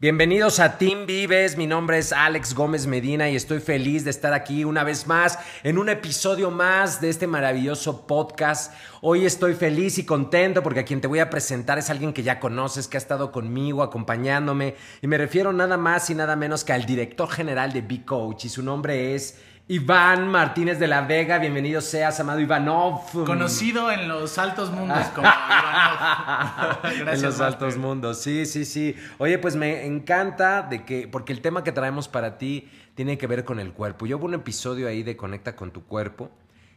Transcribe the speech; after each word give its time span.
Bienvenidos 0.00 0.60
a 0.60 0.78
Team 0.78 1.06
Vives, 1.06 1.56
mi 1.56 1.66
nombre 1.66 1.98
es 1.98 2.12
Alex 2.12 2.54
Gómez 2.54 2.86
Medina 2.86 3.28
y 3.30 3.34
estoy 3.34 3.58
feliz 3.58 4.04
de 4.04 4.10
estar 4.10 4.32
aquí 4.32 4.62
una 4.62 4.84
vez 4.84 5.08
más 5.08 5.40
en 5.64 5.76
un 5.76 5.88
episodio 5.88 6.52
más 6.52 7.00
de 7.00 7.08
este 7.08 7.26
maravilloso 7.26 8.06
podcast. 8.06 8.72
Hoy 9.00 9.26
estoy 9.26 9.54
feliz 9.54 9.98
y 9.98 10.06
contento 10.06 10.62
porque 10.62 10.78
a 10.78 10.84
quien 10.84 11.00
te 11.00 11.08
voy 11.08 11.18
a 11.18 11.30
presentar 11.30 11.80
es 11.80 11.90
alguien 11.90 12.12
que 12.12 12.22
ya 12.22 12.38
conoces, 12.38 12.86
que 12.86 12.96
ha 12.96 12.98
estado 12.98 13.32
conmigo, 13.32 13.82
acompañándome 13.82 14.76
y 15.02 15.08
me 15.08 15.18
refiero 15.18 15.52
nada 15.52 15.76
más 15.76 16.08
y 16.10 16.14
nada 16.14 16.36
menos 16.36 16.62
que 16.62 16.72
al 16.72 16.86
director 16.86 17.28
general 17.28 17.72
de 17.72 17.80
B-Coach 17.80 18.44
y 18.44 18.48
su 18.50 18.62
nombre 18.62 19.16
es 19.16 19.40
Iván 19.70 20.28
Martínez 20.28 20.78
de 20.78 20.86
la 20.86 21.02
Vega, 21.02 21.38
bienvenido 21.38 21.82
seas, 21.82 22.18
amado 22.20 22.40
Ivanov. 22.40 23.02
Conocido 23.26 23.92
en 23.92 24.08
los 24.08 24.38
altos 24.38 24.70
mundos 24.70 25.04
como 25.14 25.28
Ivanov. 25.28 26.78
Gracias, 27.00 27.18
en 27.18 27.22
los 27.22 27.40
altos 27.42 27.76
mundos, 27.76 28.18
sí, 28.18 28.46
sí, 28.46 28.64
sí. 28.64 28.96
Oye, 29.18 29.36
pues 29.38 29.56
me 29.56 29.84
encanta 29.84 30.62
de 30.62 30.86
que, 30.86 31.06
porque 31.06 31.34
el 31.34 31.42
tema 31.42 31.64
que 31.64 31.72
traemos 31.72 32.08
para 32.08 32.38
ti 32.38 32.70
tiene 32.94 33.18
que 33.18 33.26
ver 33.26 33.44
con 33.44 33.60
el 33.60 33.74
cuerpo. 33.74 34.06
Yo 34.06 34.16
hubo 34.16 34.24
un 34.24 34.32
episodio 34.32 34.88
ahí 34.88 35.02
de 35.02 35.18
Conecta 35.18 35.54
con 35.54 35.70
tu 35.70 35.84
cuerpo. 35.84 36.30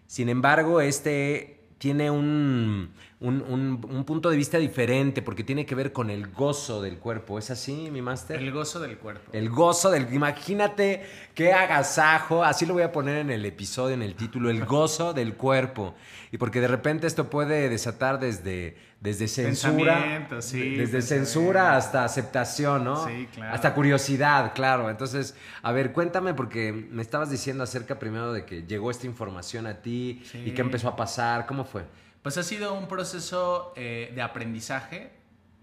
Sin 0.06 0.28
embargo, 0.28 0.82
este 0.82 1.61
tiene 1.82 2.12
un, 2.12 2.94
un, 3.20 4.04
punto 4.06 4.30
de 4.30 4.38
vista 4.38 4.60
diferente 4.60 5.24
porque 5.24 5.44
tiene 5.44 5.66
que 5.66 5.74
ver 5.74 5.92
con 5.92 6.12
el 6.12 6.28
gozo 6.28 6.80
del 6.80 7.00
cuerpo. 7.00 7.40
¿Es 7.40 7.50
así, 7.50 7.90
mi 7.90 8.04
máster? 8.04 8.40
El 8.40 8.52
gozo 8.52 8.80
del 8.80 9.00
cuerpo. 9.00 9.32
El 9.34 9.50
gozo 9.50 9.90
del... 9.90 10.14
Imagínate 10.14 11.04
qué 11.34 11.54
agasajo, 11.54 12.44
así 12.44 12.68
lo 12.68 12.76
voy 12.76 12.84
a 12.84 12.92
poner 12.92 13.18
en 13.18 13.32
el 13.32 13.44
episodio, 13.48 13.96
en 13.96 14.04
el 14.04 14.14
título, 14.14 14.52
el 14.52 14.64
gozo 14.64 15.14
del 15.14 15.34
cuerpo. 15.34 15.96
Y 16.32 16.38
porque 16.38 16.62
de 16.62 16.68
repente 16.68 17.08
esto 17.08 17.32
puede 17.32 17.68
desatar 17.68 18.20
desde, 18.20 18.78
desde 19.02 19.28
censura, 19.28 20.28
sí, 20.42 20.76
desde 20.76 21.02
censura 21.02 21.76
hasta 21.76 22.06
aceptación, 22.06 22.84
¿no? 22.84 23.08
Sí, 23.08 23.28
claro. 23.34 23.56
Hasta 23.56 23.74
curiosidad, 23.74 24.54
claro. 24.54 24.92
Entonces, 24.92 25.36
a 25.64 25.72
ver, 25.72 25.92
cuéntame 25.92 26.36
porque 26.36 26.72
me 26.72 27.02
estabas 27.02 27.32
diciendo 27.32 27.64
acerca 27.64 27.98
primero 27.98 28.32
de 28.32 28.46
que 28.46 28.62
llegó 28.62 28.92
esta 28.92 29.08
información 29.08 29.66
a 29.66 29.82
ti 29.82 30.24
y 30.46 30.52
qué 30.52 30.62
empezó 30.62 30.88
a 30.88 30.96
pasar, 30.96 31.48
¿cómo 31.48 31.66
fue? 31.66 31.84
Pues 32.22 32.38
ha 32.38 32.44
sido 32.44 32.76
un 32.76 32.88
proceso 32.88 33.74
eh, 33.76 34.12
de 34.14 34.22
aprendizaje 34.22 35.12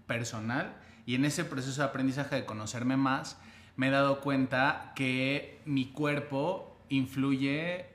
personal 0.05 0.75
y 1.05 1.15
en 1.15 1.23
ese 1.23 1.45
proceso 1.45 1.81
de 1.81 1.87
aprendizaje 1.87 2.35
de 2.35 2.45
conocerme 2.45 2.97
más 2.97 3.39
me 3.77 3.87
he 3.87 3.91
dado 3.91 4.19
cuenta 4.19 4.91
que 4.97 5.61
mi 5.63 5.93
cuerpo 5.93 6.77
influye 6.89 7.85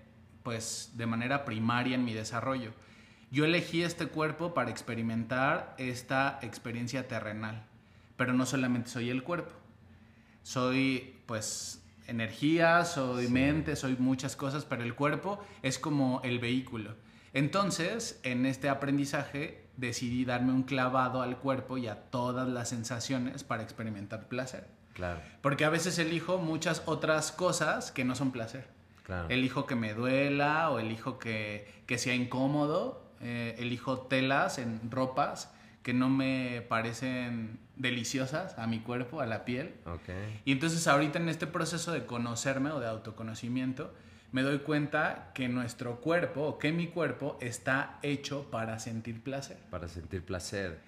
pues 0.42 0.92
de 0.94 1.04
manera 1.04 1.44
primaria 1.44 1.96
en 1.96 2.04
mi 2.06 2.14
desarrollo. 2.14 2.72
Yo 3.34 3.44
elegí 3.44 3.82
este 3.82 4.06
cuerpo 4.06 4.54
para 4.54 4.70
experimentar 4.70 5.74
esta 5.76 6.38
experiencia 6.40 7.08
terrenal, 7.08 7.66
pero 8.16 8.32
no 8.32 8.46
solamente 8.46 8.90
soy 8.90 9.10
el 9.10 9.24
cuerpo. 9.24 9.50
Soy 10.44 11.16
pues 11.26 11.82
energía, 12.06 12.84
soy 12.84 13.26
mente, 13.26 13.74
soy 13.74 13.96
muchas 13.98 14.36
cosas, 14.36 14.64
pero 14.64 14.84
el 14.84 14.94
cuerpo 14.94 15.40
es 15.62 15.80
como 15.80 16.20
el 16.22 16.38
vehículo. 16.38 16.94
Entonces, 17.32 18.20
en 18.22 18.46
este 18.46 18.68
aprendizaje 18.68 19.66
decidí 19.76 20.24
darme 20.24 20.52
un 20.52 20.62
clavado 20.62 21.20
al 21.20 21.36
cuerpo 21.38 21.76
y 21.76 21.88
a 21.88 22.02
todas 22.02 22.46
las 22.46 22.68
sensaciones 22.68 23.42
para 23.42 23.64
experimentar 23.64 24.28
placer. 24.28 24.68
Claro. 24.92 25.20
Porque 25.40 25.64
a 25.64 25.70
veces 25.70 25.98
elijo 25.98 26.38
muchas 26.38 26.84
otras 26.86 27.32
cosas 27.32 27.90
que 27.90 28.04
no 28.04 28.14
son 28.14 28.30
placer. 28.30 28.68
Claro. 29.02 29.26
Elijo 29.28 29.66
que 29.66 29.74
me 29.74 29.92
duela 29.92 30.70
o 30.70 30.78
elijo 30.78 31.18
que, 31.18 31.82
que 31.88 31.98
sea 31.98 32.14
incómodo. 32.14 33.03
Eh, 33.24 33.56
elijo 33.58 34.00
telas 34.00 34.58
en 34.58 34.90
ropas 34.90 35.50
que 35.82 35.94
no 35.94 36.10
me 36.10 36.60
parecen 36.68 37.58
deliciosas 37.74 38.58
a 38.58 38.66
mi 38.66 38.80
cuerpo, 38.80 39.22
a 39.22 39.26
la 39.26 39.46
piel. 39.46 39.74
Okay. 39.86 40.42
Y 40.44 40.52
entonces 40.52 40.86
ahorita 40.86 41.18
en 41.18 41.30
este 41.30 41.46
proceso 41.46 41.90
de 41.90 42.04
conocerme 42.04 42.70
o 42.70 42.80
de 42.80 42.86
autoconocimiento, 42.86 43.94
me 44.30 44.42
doy 44.42 44.58
cuenta 44.58 45.30
que 45.32 45.48
nuestro 45.48 46.02
cuerpo 46.02 46.42
o 46.42 46.58
que 46.58 46.70
mi 46.72 46.88
cuerpo 46.88 47.38
está 47.40 47.98
hecho 48.02 48.50
para 48.50 48.78
sentir 48.78 49.22
placer. 49.22 49.56
Para 49.70 49.88
sentir 49.88 50.22
placer. 50.22 50.80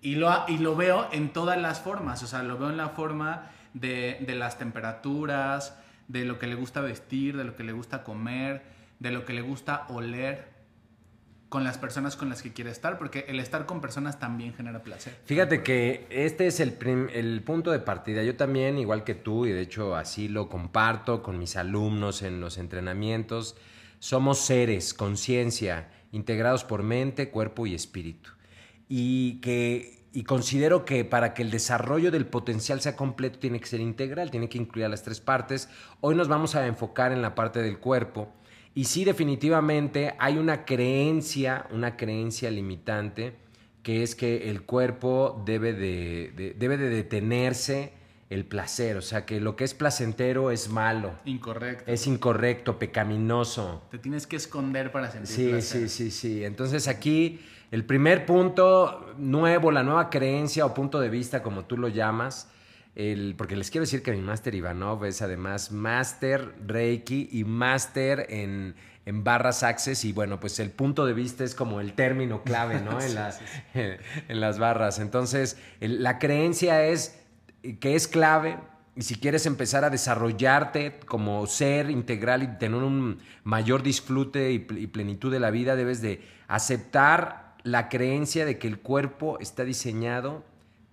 Y 0.00 0.14
lo, 0.14 0.44
y 0.46 0.58
lo 0.58 0.76
veo 0.76 1.08
en 1.10 1.32
todas 1.32 1.60
las 1.60 1.80
formas, 1.80 2.22
o 2.22 2.28
sea, 2.28 2.44
lo 2.44 2.56
veo 2.56 2.70
en 2.70 2.76
la 2.76 2.90
forma 2.90 3.50
de, 3.74 4.18
de 4.20 4.36
las 4.36 4.58
temperaturas, 4.58 5.76
de 6.06 6.24
lo 6.24 6.38
que 6.38 6.46
le 6.46 6.54
gusta 6.54 6.80
vestir, 6.82 7.36
de 7.36 7.42
lo 7.42 7.56
que 7.56 7.64
le 7.64 7.72
gusta 7.72 8.04
comer, 8.04 8.62
de 9.00 9.10
lo 9.10 9.24
que 9.24 9.32
le 9.32 9.42
gusta 9.42 9.86
oler 9.88 10.59
con 11.50 11.64
las 11.64 11.78
personas 11.78 12.14
con 12.14 12.28
las 12.28 12.42
que 12.42 12.52
quiere 12.52 12.70
estar, 12.70 12.96
porque 12.96 13.26
el 13.28 13.40
estar 13.40 13.66
con 13.66 13.80
personas 13.80 14.20
también 14.20 14.54
genera 14.54 14.84
placer. 14.84 15.16
Fíjate 15.24 15.64
que 15.64 16.06
este 16.08 16.46
es 16.46 16.60
el, 16.60 16.78
el, 17.12 17.42
punto 17.42 17.72
de 17.72 17.80
partida. 17.80 18.22
Yo 18.22 18.36
también, 18.36 18.78
igual 18.78 19.02
que 19.02 19.16
tú, 19.16 19.46
y 19.46 19.50
de 19.50 19.60
hecho 19.60 19.96
así 19.96 20.28
lo 20.28 20.48
comparto 20.48 21.24
con 21.24 21.40
mis 21.40 21.56
alumnos 21.56 22.22
en 22.22 22.40
los 22.40 22.56
entrenamientos, 22.56 23.56
somos 23.98 24.38
seres, 24.38 24.94
conciencia, 24.94 25.90
integrados 26.12 26.62
por 26.62 26.84
mente, 26.84 27.30
cuerpo 27.30 27.66
y 27.66 27.74
espíritu. 27.74 28.30
Y 28.88 29.40
que 29.40 29.98
y 30.12 30.22
considero 30.22 30.84
que 30.84 31.04
para 31.04 31.34
que 31.34 31.42
el 31.42 31.50
desarrollo 31.50 32.12
del 32.12 32.26
potencial 32.26 32.80
sea 32.80 32.96
completo 32.96 33.40
tiene 33.40 33.60
que 33.60 33.66
ser 33.66 33.80
integral, 33.80 34.30
tiene 34.30 34.48
que 34.48 34.58
incluir 34.58 34.86
a 34.86 34.88
las 34.88 35.02
tres 35.02 35.20
partes. 35.20 35.68
Hoy 36.00 36.14
nos 36.14 36.28
vamos 36.28 36.54
a 36.54 36.66
enfocar 36.66 37.12
en 37.12 37.22
la 37.22 37.34
parte 37.34 37.60
del 37.60 37.78
cuerpo 37.78 38.32
y 38.74 38.84
sí, 38.84 39.04
definitivamente 39.04 40.14
hay 40.18 40.38
una 40.38 40.64
creencia, 40.64 41.66
una 41.70 41.96
creencia 41.96 42.50
limitante, 42.50 43.34
que 43.82 44.02
es 44.02 44.14
que 44.14 44.50
el 44.50 44.62
cuerpo 44.62 45.42
debe 45.44 45.72
de, 45.72 46.54
debe 46.56 46.76
de 46.76 46.88
detenerse 46.88 47.92
el 48.28 48.44
placer, 48.44 48.96
o 48.96 49.02
sea, 49.02 49.26
que 49.26 49.40
lo 49.40 49.56
que 49.56 49.64
es 49.64 49.74
placentero 49.74 50.52
es 50.52 50.68
malo. 50.68 51.14
Incorrecto. 51.24 51.90
Es 51.90 52.06
incorrecto, 52.06 52.78
pecaminoso. 52.78 53.82
Te 53.90 53.98
tienes 53.98 54.28
que 54.28 54.36
esconder 54.36 54.92
para 54.92 55.10
sentir 55.10 55.28
sí, 55.28 55.48
placer. 55.48 55.88
Sí, 55.88 56.10
sí, 56.10 56.10
sí. 56.12 56.44
Entonces 56.44 56.86
aquí 56.86 57.40
el 57.72 57.84
primer 57.84 58.26
punto 58.26 59.14
nuevo, 59.18 59.72
la 59.72 59.82
nueva 59.82 60.10
creencia 60.10 60.64
o 60.64 60.74
punto 60.74 61.00
de 61.00 61.08
vista, 61.08 61.42
como 61.42 61.64
tú 61.64 61.76
lo 61.76 61.88
llamas, 61.88 62.48
el, 62.94 63.34
porque 63.36 63.56
les 63.56 63.70
quiero 63.70 63.84
decir 63.84 64.02
que 64.02 64.12
mi 64.12 64.20
máster 64.20 64.54
Ivanov 64.54 65.04
es 65.04 65.22
además 65.22 65.70
máster 65.70 66.54
Reiki 66.66 67.28
y 67.32 67.44
máster 67.44 68.26
en, 68.28 68.74
en, 69.06 69.24
barras 69.24 69.62
access 69.62 70.04
y 70.04 70.12
bueno, 70.12 70.40
pues 70.40 70.58
el 70.58 70.70
punto 70.70 71.06
de 71.06 71.14
vista 71.14 71.44
es 71.44 71.54
como 71.54 71.80
el 71.80 71.94
término 71.94 72.42
clave, 72.42 72.80
¿no? 72.80 73.00
en, 73.00 73.14
las, 73.14 73.40
en 73.74 74.40
las 74.40 74.58
barras. 74.58 74.98
Entonces, 74.98 75.56
la 75.80 76.18
creencia 76.18 76.84
es 76.84 77.20
que 77.78 77.94
es 77.94 78.08
clave 78.08 78.58
y 78.96 79.02
si 79.02 79.14
quieres 79.14 79.46
empezar 79.46 79.84
a 79.84 79.90
desarrollarte 79.90 80.98
como 81.06 81.46
ser 81.46 81.90
integral 81.90 82.42
y 82.42 82.48
tener 82.58 82.82
un 82.82 83.18
mayor 83.44 83.82
disfrute 83.82 84.52
y 84.52 84.58
plenitud 84.58 85.30
de 85.30 85.40
la 85.40 85.50
vida, 85.50 85.76
debes 85.76 86.02
de 86.02 86.22
aceptar 86.48 87.54
la 87.62 87.88
creencia 87.88 88.44
de 88.44 88.58
que 88.58 88.66
el 88.66 88.80
cuerpo 88.80 89.38
está 89.38 89.64
diseñado 89.64 90.44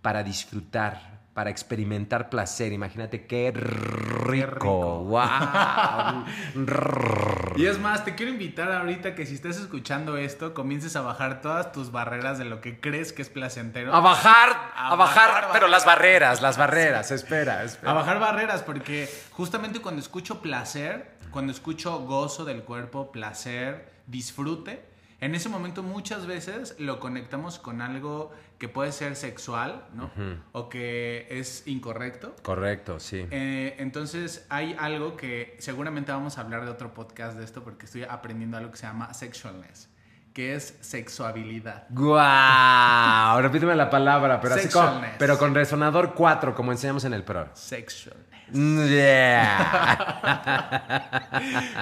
para 0.02 0.24
disfrutar, 0.24 1.17
para 1.38 1.52
experimentar 1.52 2.32
placer. 2.32 2.74
Imagínate 2.74 3.28
qué 3.28 3.52
rico. 3.52 5.04
¡Wow! 5.04 6.26
y 7.56 7.68
es 7.68 7.78
más, 7.78 8.04
te 8.04 8.16
quiero 8.16 8.32
invitar 8.32 8.72
ahorita 8.72 9.14
que 9.14 9.28
si 9.28 9.36
estás 9.36 9.58
escuchando 9.58 10.18
esto, 10.18 10.56
comiences 10.56 10.96
a 10.96 11.02
bajar 11.02 11.42
todas 11.42 11.72
tus 11.72 11.92
barreras 11.92 12.40
de 12.40 12.46
lo 12.46 12.60
que 12.60 12.80
crees 12.80 13.14
que 13.14 13.22
es 13.22 13.30
placentero. 13.30 13.94
A 13.94 14.00
bajar, 14.00 14.72
a, 14.76 14.96
bajar, 14.96 15.50
pero 15.54 15.68
las 15.68 15.86
barreras, 15.86 16.42
las 16.42 16.58
barreras, 16.58 17.12
espera, 17.12 17.64
espera. 17.64 17.92
A 17.92 17.94
bajar 17.94 18.20
barreras, 18.20 18.64
porque 18.64 19.08
justamente 19.30 19.80
cuando 19.80 20.02
escucho 20.02 20.42
placer, 20.42 21.12
cuando 21.30 21.54
escucho 21.54 22.00
gozo 22.00 22.46
del 22.46 22.64
cuerpo, 22.64 23.12
placer, 23.12 23.92
disfrute, 24.08 24.87
en 25.20 25.34
ese 25.34 25.50
momento 25.50 25.82
muchas 25.82 26.28
veces 26.28 26.76
lo 26.80 27.00
conectamos 27.00 27.58
con 27.58 27.82
algo 27.82 28.32
que 28.60 28.70
puede 28.70 28.92
ser 28.92 29.16
sexual, 29.16 29.88
¿no? 29.94 30.12
O 30.52 30.70
que 30.70 31.28
es 31.30 31.68
incorrecto. 31.68 32.36
Correcto, 32.44 33.00
sí. 33.00 33.26
Eh, 33.32 33.76
entonces 33.80 34.46
hay 34.50 34.76
algo 34.80 35.16
que 35.18 35.56
seguramente 35.60 36.12
vamos 36.12 36.38
a 36.38 36.42
hablar 36.42 36.66
de 36.66 36.72
otro 36.72 36.94
podcast 36.94 37.38
de 37.38 37.44
esto 37.44 37.64
porque 37.64 37.86
estoy 37.86 38.04
aprendiendo 38.04 38.58
algo 38.58 38.72
que 38.72 38.78
se 38.78 38.86
llama 38.86 39.14
sexualness, 39.14 39.90
que 40.38 40.54
es 40.54 40.78
sexuabilidad. 40.82 41.88
¡Guau! 41.90 43.42
Repíteme 43.42 43.74
la 43.74 43.90
palabra, 43.90 44.40
pero 44.40 44.54
así 44.54 44.70
con, 44.70 45.02
pero 45.18 45.40
con 45.40 45.56
resonador 45.56 46.14
4, 46.14 46.54
como 46.54 46.72
enseñamos 46.72 47.06
en 47.06 47.14
el 47.14 47.24
pro. 47.24 47.50
Sexualness. 47.56 48.88
Yeah. 48.88 50.22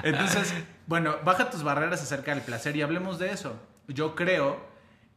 Entonces, 0.02 0.54
bueno, 0.86 1.16
baja 1.22 1.50
tus 1.50 1.62
barreras 1.62 2.02
acerca 2.02 2.34
del 2.34 2.40
placer 2.40 2.74
y 2.76 2.80
hablemos 2.80 3.18
de 3.18 3.30
eso. 3.30 3.60
Yo 3.88 4.14
creo 4.14 4.58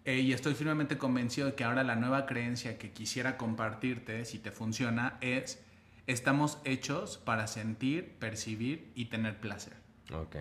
eh, 0.04 0.18
y 0.18 0.34
estoy 0.34 0.54
firmemente 0.54 0.98
convencido 0.98 1.48
de 1.48 1.56
que 1.56 1.64
ahora 1.64 1.86
la 1.86 1.96
nueva 1.96 2.26
creencia 2.26 2.78
que 2.78 2.92
quisiera 2.92 3.38
compartirte, 3.38 4.26
si 4.26 4.40
te 4.40 4.52
funciona, 4.52 5.18
es 5.22 5.64
estamos 6.08 6.58
hechos 6.66 7.18
para 7.18 7.48
sentir, 7.48 8.18
percibir 8.20 8.92
y 8.96 9.06
tener 9.06 9.40
placer. 9.40 9.78
Ok. 10.14 10.36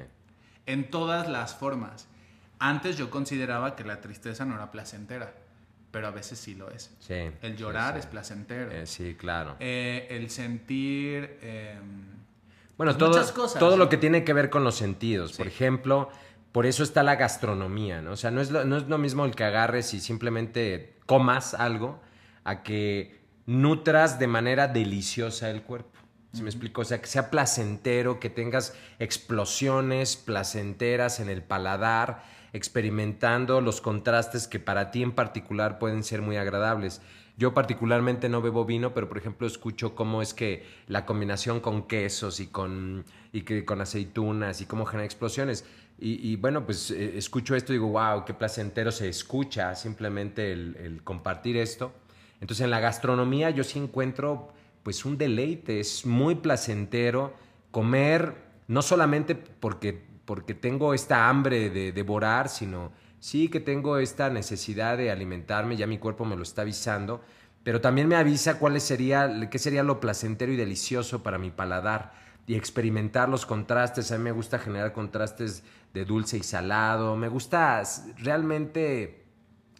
En 0.66 0.90
todas 0.90 1.28
las 1.28 1.54
formas. 1.54 2.08
Antes 2.58 2.96
yo 2.96 3.10
consideraba 3.10 3.76
que 3.76 3.84
la 3.84 4.00
tristeza 4.00 4.44
no 4.44 4.54
era 4.54 4.70
placentera. 4.70 5.32
pero 5.90 6.06
a 6.08 6.10
veces 6.10 6.38
sí 6.38 6.54
lo 6.54 6.70
es. 6.70 6.90
Sí. 7.00 7.14
El 7.40 7.56
llorar 7.56 7.94
sí. 7.94 8.00
es 8.00 8.06
placentero. 8.06 8.70
Eh, 8.72 8.86
sí, 8.86 9.14
claro. 9.18 9.56
Eh, 9.58 10.06
el 10.10 10.28
sentir... 10.28 11.38
eh, 11.40 11.78
Bueno, 12.76 12.92
pues 12.92 12.98
todo, 12.98 13.08
muchas 13.10 13.32
cosas, 13.32 13.58
todo 13.58 13.76
lo 13.76 13.88
que 13.88 13.96
tiene 13.96 14.22
que 14.22 14.32
ver 14.34 14.50
con 14.50 14.64
los 14.64 14.74
sentidos. 14.76 15.32
Por 15.32 15.46
ejemplo, 15.46 16.10
por 16.52 16.66
eso 16.66 16.82
está 16.82 17.02
la 17.02 17.16
gastronomía, 17.16 18.02
¿no? 18.02 18.12
O 18.12 18.16
sea, 18.16 18.30
no 18.30 18.40
es, 18.42 18.50
lo, 18.50 18.64
no 18.64 18.76
es 18.76 18.86
lo 18.88 18.98
mismo 18.98 19.24
el 19.24 19.34
que 19.34 19.44
agarres 19.44 19.94
y 19.94 20.00
simplemente 20.00 20.96
comas 21.06 21.54
algo 21.54 22.00
a 22.44 22.62
que 22.62 23.18
nutras 23.46 24.18
de 24.18 24.26
manera 24.26 24.68
deliciosa 24.68 25.48
el 25.50 25.62
cuerpo. 25.62 25.98
¿Sí 26.34 26.42
me 26.42 26.50
explico? 26.50 26.82
O 26.82 26.84
sea, 26.84 27.00
que 27.00 27.06
sea 27.06 27.30
placentero, 27.30 28.20
que 28.20 28.28
tengas 28.28 28.74
explosiones 28.98 30.16
placenteras 30.16 31.20
en 31.20 31.30
el 31.30 31.42
paladar, 31.42 32.22
experimentando 32.52 33.60
los 33.60 33.80
contrastes 33.80 34.48
que 34.48 34.58
para 34.58 34.90
ti 34.90 35.02
en 35.02 35.12
particular 35.12 35.78
pueden 35.78 36.02
ser 36.02 36.22
muy 36.22 36.36
agradables. 36.36 37.00
Yo 37.36 37.54
particularmente 37.54 38.28
no 38.28 38.42
bebo 38.42 38.64
vino, 38.64 38.94
pero 38.94 39.08
por 39.08 39.18
ejemplo 39.18 39.46
escucho 39.46 39.94
cómo 39.94 40.22
es 40.22 40.34
que 40.34 40.66
la 40.88 41.06
combinación 41.06 41.60
con 41.60 41.86
quesos 41.86 42.40
y 42.40 42.48
con, 42.48 43.04
y 43.32 43.42
que, 43.42 43.64
con 43.64 43.80
aceitunas 43.80 44.60
y 44.60 44.66
cómo 44.66 44.86
genera 44.86 45.04
explosiones. 45.04 45.64
Y, 46.00 46.36
bueno, 46.36 46.64
pues 46.64 46.92
eh, 46.92 47.18
escucho 47.18 47.56
esto 47.56 47.72
y 47.72 47.76
digo, 47.76 47.88
wow, 47.88 48.24
qué 48.24 48.32
placentero 48.32 48.92
se 48.92 49.08
escucha 49.08 49.74
simplemente 49.74 50.52
el, 50.52 50.76
el 50.76 51.02
compartir 51.02 51.56
esto. 51.56 51.92
Entonces 52.40 52.64
en 52.64 52.70
la 52.70 52.78
gastronomía 52.78 53.50
yo 53.50 53.64
sí 53.64 53.80
encuentro 53.80 54.52
pues 54.82 55.04
un 55.04 55.18
deleite, 55.18 55.80
es 55.80 56.06
muy 56.06 56.36
placentero 56.36 57.34
comer, 57.70 58.34
no 58.68 58.82
solamente 58.82 59.34
porque, 59.34 60.02
porque 60.28 60.52
tengo 60.52 60.92
esta 60.92 61.30
hambre 61.30 61.70
de 61.70 61.90
devorar, 61.90 62.50
sino 62.50 62.92
sí 63.18 63.48
que 63.48 63.60
tengo 63.60 63.96
esta 63.96 64.28
necesidad 64.28 64.98
de 64.98 65.10
alimentarme, 65.10 65.74
ya 65.74 65.86
mi 65.86 65.96
cuerpo 65.96 66.26
me 66.26 66.36
lo 66.36 66.42
está 66.42 66.60
avisando, 66.60 67.22
pero 67.64 67.80
también 67.80 68.08
me 68.08 68.14
avisa 68.16 68.58
cuál 68.58 68.78
sería, 68.82 69.48
qué 69.50 69.58
sería 69.58 69.82
lo 69.82 70.00
placentero 70.00 70.52
y 70.52 70.56
delicioso 70.56 71.22
para 71.22 71.38
mi 71.38 71.50
paladar 71.50 72.12
y 72.46 72.56
experimentar 72.56 73.30
los 73.30 73.46
contrastes. 73.46 74.12
A 74.12 74.18
mí 74.18 74.24
me 74.24 74.32
gusta 74.32 74.58
generar 74.58 74.92
contrastes 74.92 75.64
de 75.94 76.04
dulce 76.04 76.36
y 76.36 76.42
salado, 76.42 77.16
me 77.16 77.28
gusta 77.28 77.82
realmente 78.18 79.24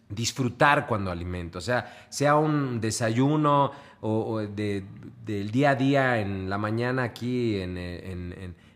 disfrutar 0.09 0.87
cuando 0.87 1.11
alimento, 1.11 1.59
o 1.59 1.61
sea, 1.61 2.07
sea 2.09 2.37
un 2.37 2.81
desayuno 2.81 3.71
o, 4.01 4.39
de- 4.39 4.83
del 5.23 5.51
día 5.51 5.69
a 5.71 5.75
día 5.75 6.19
en 6.19 6.49
la 6.49 6.57
mañana 6.57 7.03
aquí 7.03 7.59
en- 7.61 7.77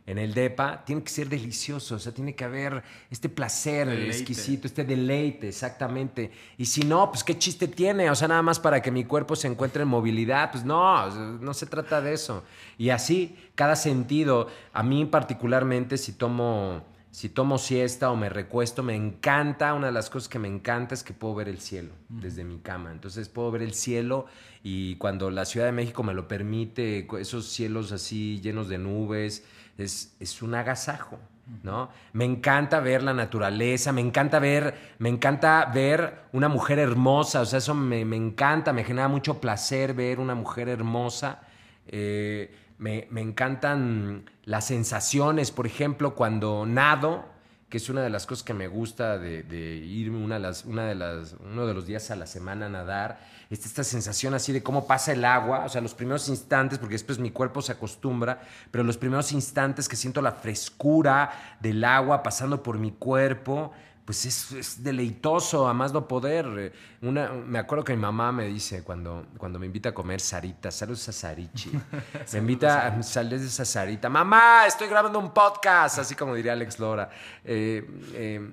en 0.05 0.17
el 0.17 0.33
DEPA, 0.33 0.83
tiene 0.85 1.03
que 1.03 1.09
ser 1.09 1.29
delicioso, 1.29 1.95
o 1.95 1.99
sea, 1.99 2.13
tiene 2.13 2.35
que 2.35 2.43
haber 2.43 2.83
este 3.09 3.29
placer 3.29 3.87
Deleite. 3.87 4.17
exquisito, 4.17 4.67
este 4.67 4.83
deleite, 4.83 5.47
exactamente. 5.47 6.31
Y 6.57 6.65
si 6.65 6.81
no, 6.81 7.09
pues 7.09 7.23
qué 7.23 7.37
chiste 7.37 7.67
tiene, 7.67 8.09
o 8.09 8.15
sea, 8.15 8.27
nada 8.27 8.41
más 8.41 8.59
para 8.59 8.81
que 8.81 8.91
mi 8.91 9.05
cuerpo 9.05 9.35
se 9.35 9.47
encuentre 9.47 9.83
en 9.83 9.87
movilidad, 9.87 10.51
pues 10.51 10.65
no, 10.65 11.09
no 11.39 11.53
se 11.53 11.65
trata 11.67 12.01
de 12.01 12.13
eso. 12.13 12.43
Y 12.77 12.89
así, 12.89 13.37
cada 13.55 13.75
sentido, 13.75 14.47
a 14.73 14.83
mí 14.83 15.05
particularmente 15.05 15.97
si 15.97 16.13
tomo 16.13 16.83
si 17.13 17.29
tomo 17.29 17.59
siesta 17.59 18.09
o 18.09 18.15
me 18.15 18.27
recuesto, 18.27 18.81
me 18.81 18.95
encanta, 18.95 19.75
una 19.75 19.85
de 19.85 19.93
las 19.93 20.09
cosas 20.09 20.27
que 20.27 20.39
me 20.39 20.47
encanta 20.47 20.95
es 20.95 21.03
que 21.03 21.13
puedo 21.13 21.35
ver 21.35 21.47
el 21.47 21.59
cielo 21.59 21.93
desde 22.09 22.43
mi 22.43 22.57
cama. 22.57 22.91
Entonces 22.91 23.29
puedo 23.29 23.51
ver 23.51 23.61
el 23.61 23.75
cielo 23.75 24.25
y 24.63 24.95
cuando 24.95 25.29
la 25.29 25.45
Ciudad 25.45 25.67
de 25.67 25.73
México 25.73 26.01
me 26.01 26.15
lo 26.15 26.27
permite, 26.27 27.07
esos 27.19 27.45
cielos 27.45 27.91
así 27.91 28.41
llenos 28.41 28.67
de 28.67 28.79
nubes, 28.79 29.45
es, 29.77 30.15
es 30.19 30.41
un 30.41 30.55
agasajo. 30.55 31.19
¿No? 31.61 31.89
Me 32.13 32.23
encanta 32.23 32.79
ver 32.79 33.03
la 33.03 33.13
naturaleza, 33.13 33.91
me 33.91 33.99
encanta 33.99 34.39
ver, 34.39 34.75
me 34.99 35.09
encanta 35.09 35.69
ver 35.73 36.21
una 36.31 36.47
mujer 36.47 36.79
hermosa, 36.79 37.41
o 37.41 37.45
sea, 37.45 37.59
eso 37.59 37.75
me, 37.75 38.05
me 38.05 38.15
encanta, 38.15 38.71
me 38.71 38.85
genera 38.85 39.09
mucho 39.09 39.41
placer 39.41 39.93
ver 39.93 40.21
una 40.21 40.35
mujer 40.35 40.69
hermosa. 40.69 41.41
Eh, 41.87 42.55
me, 42.77 43.07
me 43.11 43.19
encantan 43.19 44.29
las 44.45 44.67
sensaciones, 44.67 45.51
por 45.51 45.67
ejemplo, 45.67 46.15
cuando 46.15 46.65
nado, 46.65 47.25
que 47.73 47.77
es 47.77 47.89
una 47.89 48.03
de 48.03 48.11
las 48.11 48.27
cosas 48.27 48.43
que 48.43 48.53
me 48.53 48.67
gusta 48.67 49.17
de, 49.17 49.77
irme 49.77 50.23
una 50.23 50.35
de 50.35 50.41
las, 50.41 50.63
uno 50.63 51.65
de 51.65 51.73
los 51.73 51.87
días 51.87 52.11
a 52.11 52.15
la 52.15 52.27
semana 52.27 52.67
a 52.67 52.69
nadar, 52.69 53.19
esta 53.53 53.83
sensación 53.83 54.33
así 54.33 54.51
de 54.51 54.63
cómo 54.63 54.87
pasa 54.87 55.11
el 55.11 55.23
agua, 55.25 55.65
o 55.65 55.69
sea, 55.69 55.81
los 55.81 55.93
primeros 55.93 56.27
instantes, 56.29 56.79
porque 56.79 56.93
después 56.93 57.19
mi 57.19 57.31
cuerpo 57.31 57.61
se 57.61 57.71
acostumbra, 57.71 58.41
pero 58.71 58.83
los 58.83 58.97
primeros 58.97 59.31
instantes 59.31 59.87
que 59.87 59.95
siento 59.95 60.21
la 60.21 60.31
frescura 60.31 61.57
del 61.59 61.83
agua 61.83 62.23
pasando 62.23 62.63
por 62.63 62.77
mi 62.77 62.91
cuerpo, 62.91 63.71
pues 64.05 64.25
es, 64.25 64.51
es 64.51 64.83
deleitoso, 64.83 65.67
a 65.67 65.73
más 65.73 65.93
no 65.93 66.07
poder. 66.07 66.73
Una, 67.01 67.29
me 67.29 67.57
acuerdo 67.59 67.85
que 67.85 67.95
mi 67.95 68.01
mamá 68.01 68.31
me 68.31 68.47
dice 68.47 68.83
cuando, 68.83 69.27
cuando 69.37 69.59
me 69.59 69.65
invita 69.65 69.89
a 69.89 69.93
comer 69.93 70.19
sarita, 70.19 70.71
saludos 70.71 71.07
a 71.09 71.11
Sarichi. 71.13 71.71
me 72.33 72.39
invita 72.39 72.87
a 72.87 73.03
salir 73.03 73.39
de 73.39 73.47
esa 73.47 73.63
sarita. 73.63 74.09
Mamá, 74.09 74.65
estoy 74.67 74.87
grabando 74.89 75.19
un 75.19 75.31
podcast, 75.31 75.99
así 75.99 76.15
como 76.15 76.35
diría 76.35 76.53
Alex 76.53 76.79
Lora. 76.79 77.09
Eh, 77.45 77.87
eh, 78.13 78.51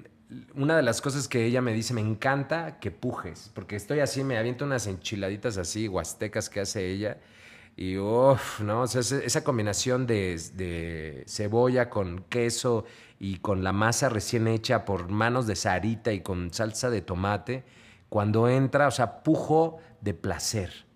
una 0.55 0.77
de 0.77 0.83
las 0.83 1.01
cosas 1.01 1.29
que 1.29 1.45
ella 1.45 1.61
me 1.61 1.73
dice, 1.73 1.95
me 1.95 2.01
encanta 2.01 2.79
que 2.79 2.91
pujes, 2.91 3.51
porque 3.55 3.77
estoy 3.77 4.01
así, 4.01 4.23
me 4.23 4.39
aviento 4.39 4.65
unas 4.65 4.87
enchiladitas 4.87 5.57
así, 5.59 5.89
huastecas 5.89 6.49
que 6.49 6.61
hace 6.61 6.89
ella. 6.89 7.19
Y 7.77 7.97
uff, 7.99 8.61
¿no? 8.61 8.83
O 8.83 8.87
sea, 8.87 9.01
esa 9.01 9.43
combinación 9.43 10.07
de, 10.07 10.41
de 10.55 11.25
cebolla 11.27 11.89
con 11.89 12.25
queso 12.25 12.85
y 13.19 13.39
con 13.39 13.65
la 13.65 13.73
masa 13.73 14.09
recién 14.09 14.49
hecha 14.49 14.85
por 14.85 15.09
manos 15.09 15.47
de 15.47 15.57
Sarita 15.57 16.13
y 16.13 16.21
con 16.21 16.53
salsa 16.53 16.91
de 16.91 17.01
tomate, 17.01 17.65
cuando 18.09 18.49
entra, 18.49 18.89
o 18.89 18.91
sea, 18.91 19.23
pujo 19.23 19.79
de 20.01 20.15
placer. 20.15 20.87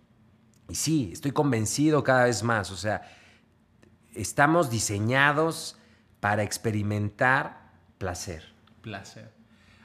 Y 0.69 0.75
sí, 0.75 1.11
estoy 1.13 1.33
convencido 1.33 2.03
cada 2.03 2.25
vez 2.25 2.43
más, 2.43 2.71
o 2.71 2.77
sea, 2.77 3.03
estamos 4.15 4.71
diseñados 4.71 5.79
para 6.21 6.43
experimentar 6.43 7.73
placer. 7.99 8.54
Placer. 8.85 9.33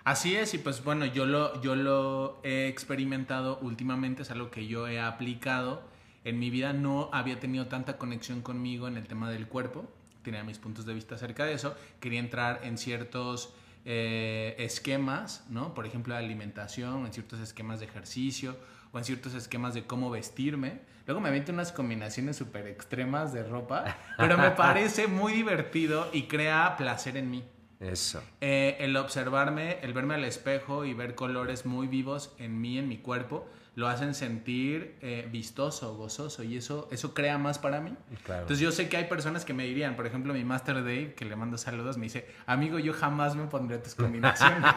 Así 0.03 0.35
es, 0.35 0.53
y 0.53 0.57
pues 0.57 0.83
bueno, 0.83 1.05
yo 1.05 1.25
lo, 1.25 1.61
yo 1.61 1.75
lo 1.75 2.39
he 2.43 2.67
experimentado 2.67 3.59
últimamente, 3.61 4.23
es 4.23 4.31
algo 4.31 4.51
que 4.51 4.67
yo 4.67 4.87
he 4.87 4.99
aplicado. 4.99 5.81
En 6.25 6.37
mi 6.37 6.49
vida 6.49 6.73
no 6.73 7.09
había 7.13 7.39
tenido 7.39 7.67
tanta 7.67 7.97
conexión 7.97 8.41
conmigo 8.41 8.87
en 8.87 8.97
el 8.97 9.07
tema 9.07 9.31
del 9.31 9.47
cuerpo, 9.47 9.85
tenía 10.21 10.43
mis 10.43 10.57
puntos 10.57 10.85
de 10.85 10.93
vista 10.93 11.15
acerca 11.15 11.45
de 11.45 11.53
eso, 11.53 11.75
quería 11.99 12.19
entrar 12.19 12.61
en 12.63 12.77
ciertos 12.77 13.53
eh, 13.85 14.55
esquemas, 14.59 15.45
¿no? 15.49 15.73
Por 15.73 15.85
ejemplo, 15.85 16.13
de 16.13 16.19
alimentación, 16.19 17.05
en 17.05 17.13
ciertos 17.13 17.39
esquemas 17.39 17.79
de 17.79 17.85
ejercicio 17.85 18.57
o 18.91 18.97
en 18.97 19.05
ciertos 19.05 19.33
esquemas 19.33 19.73
de 19.73 19.85
cómo 19.85 20.09
vestirme. 20.09 20.81
Luego 21.05 21.21
me 21.21 21.29
aviento 21.29 21.51
unas 21.51 21.71
combinaciones 21.71 22.35
súper 22.35 22.67
extremas 22.67 23.31
de 23.31 23.43
ropa, 23.43 23.97
pero 24.17 24.37
me 24.37 24.51
parece 24.51 25.07
muy 25.07 25.33
divertido 25.33 26.09
y 26.11 26.23
crea 26.23 26.75
placer 26.77 27.15
en 27.15 27.31
mí. 27.31 27.43
Eso. 27.79 28.21
Eh, 28.41 28.75
el 28.79 28.97
observarme, 28.97 29.79
el 29.81 29.93
verme 29.93 30.15
al 30.15 30.25
espejo 30.25 30.83
y 30.83 30.93
ver 30.93 31.15
colores 31.15 31.65
muy 31.65 31.87
vivos 31.87 32.33
en 32.37 32.59
mí, 32.59 32.77
en 32.77 32.89
mi 32.89 32.97
cuerpo, 32.97 33.47
lo 33.79 33.87
hacen 33.87 34.13
sentir 34.13 34.97
eh, 34.99 35.25
vistoso, 35.31 35.95
gozoso 35.95 36.43
y 36.43 36.57
eso, 36.57 36.89
eso 36.91 37.13
crea 37.13 37.37
más 37.37 37.59
para 37.59 37.79
mí. 37.79 37.95
Claro. 38.25 38.41
Entonces 38.41 38.61
yo 38.61 38.73
sé 38.73 38.89
que 38.89 38.97
hay 38.97 39.05
personas 39.05 39.45
que 39.45 39.53
me 39.53 39.63
dirían, 39.63 39.95
por 39.95 40.05
ejemplo 40.05 40.33
mi 40.33 40.43
Master 40.43 40.75
Dave, 40.75 41.13
que 41.13 41.23
le 41.23 41.37
mando 41.37 41.57
saludos, 41.57 41.97
me 41.97 42.03
dice, 42.03 42.27
amigo, 42.45 42.77
yo 42.77 42.91
jamás 42.91 43.37
me 43.37 43.45
pondré 43.45 43.77
tus 43.77 43.95
combinaciones. 43.95 44.69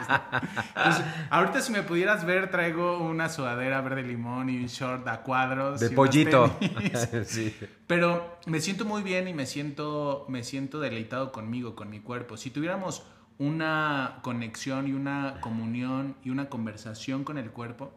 ahorita 1.30 1.61
si 1.62 1.73
me 1.73 1.82
pudieras 1.82 2.25
ver, 2.25 2.52
traigo 2.52 2.99
una 2.99 3.28
sudadera 3.28 3.80
verde 3.80 4.04
limón 4.04 4.49
y 4.50 4.59
un 4.59 4.66
short 4.66 5.09
a 5.09 5.23
cuadros. 5.23 5.80
De 5.80 5.87
y 5.87 5.97
pollito. 5.97 6.56
sí. 7.25 7.56
Pero 7.88 8.38
me 8.47 8.61
siento 8.61 8.85
muy 8.85 9.02
bien 9.02 9.26
y 9.26 9.35
me 9.35 9.47
siento, 9.47 10.26
me 10.28 10.44
siento 10.44 10.78
deleitado 10.78 11.32
conmigo, 11.32 11.75
con 11.75 11.90
mi 11.90 11.99
cuerpo. 11.99 12.37
Si 12.37 12.50
tuviéramos 12.50 13.02
una 13.38 14.21
conexión 14.23 14.87
y 14.87 14.92
una 14.92 15.40
comunión 15.40 16.14
y 16.23 16.30
una 16.30 16.49
conversación 16.49 17.25
con 17.25 17.37
el 17.37 17.50
cuerpo, 17.50 17.92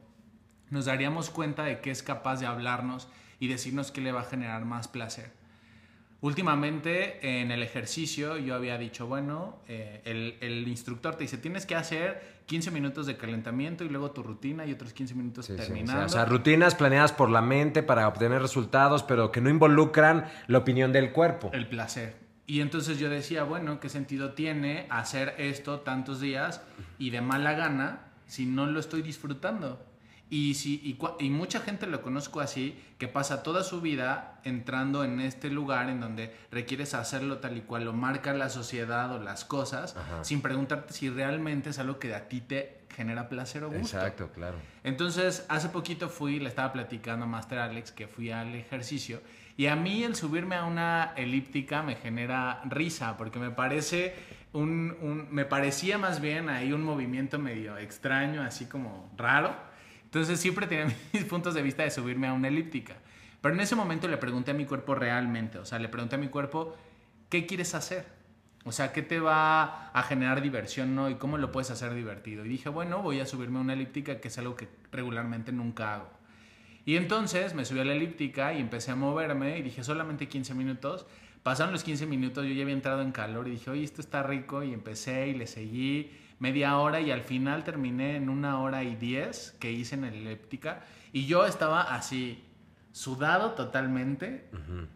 nos 0.70 0.86
daríamos 0.86 1.30
cuenta 1.30 1.64
de 1.64 1.80
que 1.80 1.92
es 1.92 2.04
capaz 2.04 2.40
de 2.40 2.46
hablarnos 2.46 3.08
y 3.40 3.48
decirnos 3.48 3.92
qué 3.92 4.02
le 4.02 4.12
va 4.12 4.22
a 4.22 4.26
generar 4.26 4.66
más 4.66 4.88
placer. 4.88 5.32
Últimamente 6.22 7.42
en 7.42 7.52
el 7.52 7.62
ejercicio 7.62 8.38
yo 8.38 8.56
había 8.56 8.78
dicho, 8.78 9.06
bueno, 9.06 9.60
eh, 9.68 10.02
el, 10.06 10.38
el 10.42 10.68
instructor 10.68 11.16
te 11.16 11.26
dice, 11.26 11.38
tienes 11.38 11.66
que 11.66 11.76
hacer 11.76 12.36
15 12.48 12.72
minutos 12.72 13.06
de 13.06 13.18
calentamiento 13.18 13.84
y 13.84 13.90
luego 13.90 14.12
tu 14.12 14.24
rutina 14.24 14.66
y 14.66 14.72
otros 14.72 14.94
15 14.94 15.14
minutos 15.14 15.46
Sí, 15.46 15.54
sí, 15.54 15.54
o 15.54 15.58
sea, 15.58 15.66
terminando. 15.66 16.06
O 16.06 16.10
sea, 16.10 16.26
rutinas 16.26 16.74
planeadas 16.76 17.12
por 17.12 17.30
la 17.30 17.42
mente 17.42 17.84
para 17.84 18.08
obtener 18.08 18.42
resultados, 18.42 19.04
pero 19.04 19.32
que 19.32 19.42
no 19.42 19.50
involucran 19.50 20.26
la 20.48 20.60
opinión 20.60 20.92
del 20.92 21.12
cuerpo. 21.12 21.52
el 21.54 21.68
placer. 21.68 22.16
Y 22.48 22.62
entonces 22.62 23.00
yo 23.00 23.10
decía, 23.10 23.44
bueno, 23.44 23.80
¿qué 23.80 23.90
sentido 23.90 24.34
tiene 24.34 24.86
hacer 24.90 25.34
esto 25.40 25.80
tantos 25.80 26.22
días 26.22 26.62
y 27.00 27.10
de 27.10 27.22
mala 27.22 27.54
gana 27.54 28.02
si 28.28 28.46
no 28.46 28.68
lo 28.68 28.80
estoy 28.80 29.02
disfrutando? 29.02 29.84
Y, 30.30 30.56
si, 30.56 30.76
y, 30.84 30.98
y 31.24 31.30
mucha 31.30 31.60
gente 31.60 31.86
lo 31.86 32.02
conozco 32.02 32.40
así, 32.42 32.82
que 32.98 33.08
pasa 33.08 33.44
toda 33.44 33.64
su 33.64 33.80
vida 33.80 34.40
entrando 34.44 35.04
en 35.04 35.20
este 35.22 35.52
lugar 35.52 35.88
en 35.90 36.00
donde 36.00 36.36
requieres 36.52 36.96
hacerlo 36.96 37.38
tal 37.38 37.58
y 37.58 37.62
cual 37.62 37.86
lo 37.86 37.94
marca 37.94 38.34
la 38.34 38.50
sociedad 38.50 39.12
o 39.14 39.20
las 39.22 39.46
cosas, 39.46 39.96
Ajá. 39.96 40.24
sin 40.24 40.42
preguntarte 40.42 40.94
si 40.94 41.10
realmente 41.12 41.70
es 41.70 41.78
algo 41.80 42.00
que 42.00 42.16
a 42.16 42.28
ti 42.28 42.42
te 42.42 42.80
genera 42.96 43.30
placer 43.30 43.64
o 43.66 43.68
gusto. 43.70 43.98
Exacto, 43.98 44.32
claro. 44.34 44.58
Entonces, 44.84 45.46
hace 45.48 45.70
poquito 45.70 46.10
fui, 46.10 46.40
le 46.40 46.50
estaba 46.50 46.74
platicando 46.74 47.26
a 47.26 47.28
Master 47.28 47.60
Alex 47.60 47.92
que 47.92 48.08
fui 48.08 48.32
al 48.32 48.56
ejercicio 48.56 49.22
y 49.58 49.68
a 49.68 49.76
mí 49.76 50.04
el 50.04 50.16
subirme 50.16 50.56
a 50.56 50.64
una 50.66 51.14
elíptica 51.18 51.84
me 51.84 51.96
genera 51.98 52.62
risa 52.66 53.16
porque 53.16 53.38
me 53.38 53.52
parece 53.52 54.16
un, 54.54 54.96
un- 55.02 55.28
me 55.30 55.46
parecía 55.46 55.98
más 56.00 56.20
bien 56.20 56.50
ahí 56.50 56.74
un 56.74 56.84
movimiento 56.84 57.38
medio 57.38 57.78
extraño, 57.78 58.42
así 58.42 58.66
como 58.66 59.12
raro. 59.18 59.54
Entonces 60.16 60.40
siempre 60.40 60.66
tenía 60.66 60.88
mis 61.14 61.26
puntos 61.26 61.54
de 61.54 61.62
vista 61.62 61.84
de 61.84 61.92
subirme 61.92 62.28
a 62.28 62.34
una 62.34 62.48
elíptica. 62.48 62.96
Pero 63.42 63.54
en 63.54 63.60
ese 63.60 63.76
momento 63.76 64.08
le 64.08 64.16
pregunté 64.16 64.52
a 64.52 64.54
mi 64.54 64.64
cuerpo 64.66 64.96
realmente, 64.96 65.60
o 65.60 65.66
sea, 65.66 65.78
le 65.78 65.90
pregunté 65.90 66.16
a 66.16 66.18
mi 66.18 66.30
cuerpo, 66.30 66.74
¿qué 67.28 67.46
quieres 67.46 67.76
hacer? 67.76 68.06
O 68.64 68.72
sea, 68.72 68.94
¿qué 68.94 69.02
te 69.02 69.20
va 69.20 69.90
a 69.90 70.04
generar 70.04 70.42
diversión, 70.42 70.96
no? 70.96 71.10
¿Y 71.10 71.16
cómo 71.16 71.38
lo 71.38 71.52
puedes 71.52 71.70
hacer 71.70 71.94
divertido? 71.94 72.46
Y 72.46 72.48
dije, 72.48 72.70
bueno, 72.70 73.02
voy 73.02 73.20
a 73.20 73.26
subirme 73.26 73.58
a 73.58 73.62
una 73.62 73.74
elíptica, 73.74 74.22
que 74.22 74.30
es 74.30 74.38
algo 74.38 74.56
que 74.56 74.70
regularmente 74.90 75.52
nunca 75.52 75.96
hago. 75.96 76.10
Y 76.86 76.96
entonces 76.96 77.54
me 77.54 77.66
subí 77.66 77.82
a 77.82 77.86
la 77.86 77.94
elíptica 77.94 78.54
y 78.54 78.62
empecé 78.62 78.92
a 78.92 78.96
moverme 78.96 79.60
y 79.60 79.64
dije, 79.64 79.84
solamente 79.84 80.30
15 80.30 80.54
minutos. 80.54 81.06
Pasaron 81.44 81.74
los 81.74 81.84
15 81.84 82.06
minutos, 82.06 82.46
yo 82.46 82.54
ya 82.54 82.62
había 82.62 82.74
entrado 82.74 83.02
en 83.02 83.12
calor 83.12 83.50
y 83.50 83.52
dije, 83.52 83.70
oye, 83.70 83.84
esto 83.84 84.00
está 84.00 84.24
rico. 84.24 84.64
Y 84.64 84.74
empecé 84.74 85.28
y 85.28 85.34
le 85.34 85.46
seguí 85.46 86.10
media 86.40 86.78
hora 86.78 87.02
y 87.02 87.12
al 87.12 87.22
final 87.22 87.64
terminé 87.64 88.16
en 88.16 88.30
una 88.30 88.62
hora 88.62 88.84
y 88.84 88.96
diez 88.96 89.56
que 89.60 89.72
hice 89.72 89.96
en 89.96 90.02
la 90.02 90.08
elíptica. 90.08 90.84
Y 91.12 91.26
yo 91.26 91.46
estaba 91.46 91.82
así, 91.82 92.45
sudado 92.96 93.52
totalmente, 93.52 94.48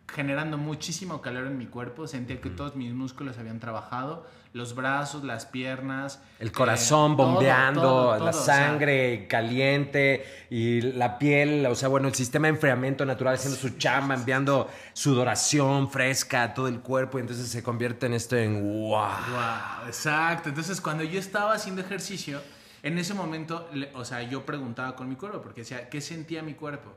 generando 0.08 0.58
muchísimo 0.58 1.22
calor 1.22 1.48
en 1.48 1.58
mi 1.58 1.66
cuerpo. 1.66 2.08
Sentía 2.08 2.40
que 2.40 2.50
todos 2.50 2.78
mis 2.78 2.94
músculos 2.94 3.38
habían 3.38 3.60
trabajado, 3.60 4.26
los 4.54 4.74
brazos, 4.74 5.26
las 5.26 5.46
piernas. 5.46 6.22
El 6.40 6.48
eh, 6.48 6.52
corazón 6.54 7.18
todo, 7.18 7.34
bombeando, 7.34 7.82
todo, 7.82 8.12
la 8.14 8.18
todo, 8.20 8.30
o 8.30 8.34
sea, 8.34 8.56
sangre 8.56 9.28
caliente 9.28 10.26
y 10.50 10.80
la 10.80 11.20
piel, 11.20 11.66
o 11.66 11.76
sea, 11.76 11.90
bueno, 11.90 12.08
el 12.08 12.16
sistema 12.16 12.48
de 12.48 12.54
enfriamiento 12.54 13.06
natural 13.06 13.36
haciendo 13.36 13.60
su 13.60 13.72
chamba, 13.72 14.16
enviando 14.16 14.70
sudoración 14.94 15.92
fresca 15.92 16.44
a 16.44 16.54
todo 16.54 16.70
el 16.70 16.80
cuerpo 16.80 17.18
y 17.18 17.22
entonces 17.22 17.50
se 17.50 17.62
convierte 17.62 18.06
en 18.06 18.14
esto 18.14 18.38
en 18.38 18.64
wow. 18.64 18.92
Wow, 18.92 19.88
exacto. 19.88 20.48
Entonces, 20.48 20.80
cuando 20.80 21.04
yo 21.04 21.20
estaba 21.20 21.52
haciendo 21.54 21.82
ejercicio, 21.82 22.42
en 22.82 22.98
ese 22.98 23.14
momento, 23.14 23.70
o 23.94 24.06
sea, 24.06 24.22
yo 24.22 24.46
preguntaba 24.46 24.96
con 24.96 25.10
mi 25.10 25.18
cuerpo, 25.18 25.42
porque 25.42 25.62
decía, 25.62 25.90
¿qué 25.90 26.00
sentía 26.00 26.42
mi 26.42 26.54
cuerpo? 26.54 26.96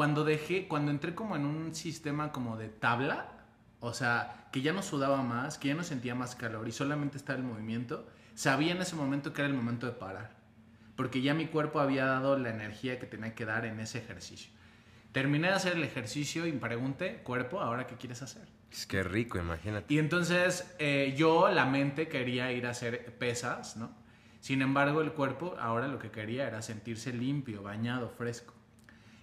Cuando 0.00 0.24
dejé, 0.24 0.66
cuando 0.66 0.92
entré 0.92 1.14
como 1.14 1.36
en 1.36 1.44
un 1.44 1.74
sistema 1.74 2.32
como 2.32 2.56
de 2.56 2.70
tabla, 2.70 3.32
o 3.80 3.92
sea, 3.92 4.48
que 4.50 4.62
ya 4.62 4.72
no 4.72 4.82
sudaba 4.82 5.22
más, 5.22 5.58
que 5.58 5.68
ya 5.68 5.74
no 5.74 5.82
sentía 5.82 6.14
más 6.14 6.34
calor 6.34 6.66
y 6.66 6.72
solamente 6.72 7.18
estaba 7.18 7.38
el 7.38 7.44
movimiento, 7.44 8.08
sabía 8.34 8.72
en 8.72 8.80
ese 8.80 8.96
momento 8.96 9.34
que 9.34 9.42
era 9.42 9.50
el 9.50 9.54
momento 9.54 9.84
de 9.84 9.92
parar. 9.92 10.30
Porque 10.96 11.20
ya 11.20 11.34
mi 11.34 11.48
cuerpo 11.48 11.80
había 11.80 12.06
dado 12.06 12.38
la 12.38 12.48
energía 12.48 12.98
que 12.98 13.04
tenía 13.04 13.34
que 13.34 13.44
dar 13.44 13.66
en 13.66 13.78
ese 13.78 13.98
ejercicio. 13.98 14.50
Terminé 15.12 15.48
de 15.48 15.52
hacer 15.52 15.74
el 15.74 15.84
ejercicio 15.84 16.46
y 16.46 16.52
me 16.52 16.60
pregunté, 16.60 17.16
cuerpo, 17.22 17.60
¿ahora 17.60 17.86
qué 17.86 17.96
quieres 17.96 18.22
hacer? 18.22 18.48
Es 18.72 18.86
que 18.86 19.02
rico, 19.02 19.36
imagínate. 19.36 19.92
Y 19.92 19.98
entonces 19.98 20.74
eh, 20.78 21.12
yo, 21.14 21.50
la 21.50 21.66
mente, 21.66 22.08
quería 22.08 22.50
ir 22.52 22.66
a 22.66 22.70
hacer 22.70 23.18
pesas, 23.18 23.76
¿no? 23.76 23.94
Sin 24.40 24.62
embargo, 24.62 25.02
el 25.02 25.12
cuerpo 25.12 25.56
ahora 25.60 25.88
lo 25.88 25.98
que 25.98 26.10
quería 26.10 26.46
era 26.46 26.62
sentirse 26.62 27.12
limpio, 27.12 27.62
bañado, 27.62 28.08
fresco. 28.08 28.54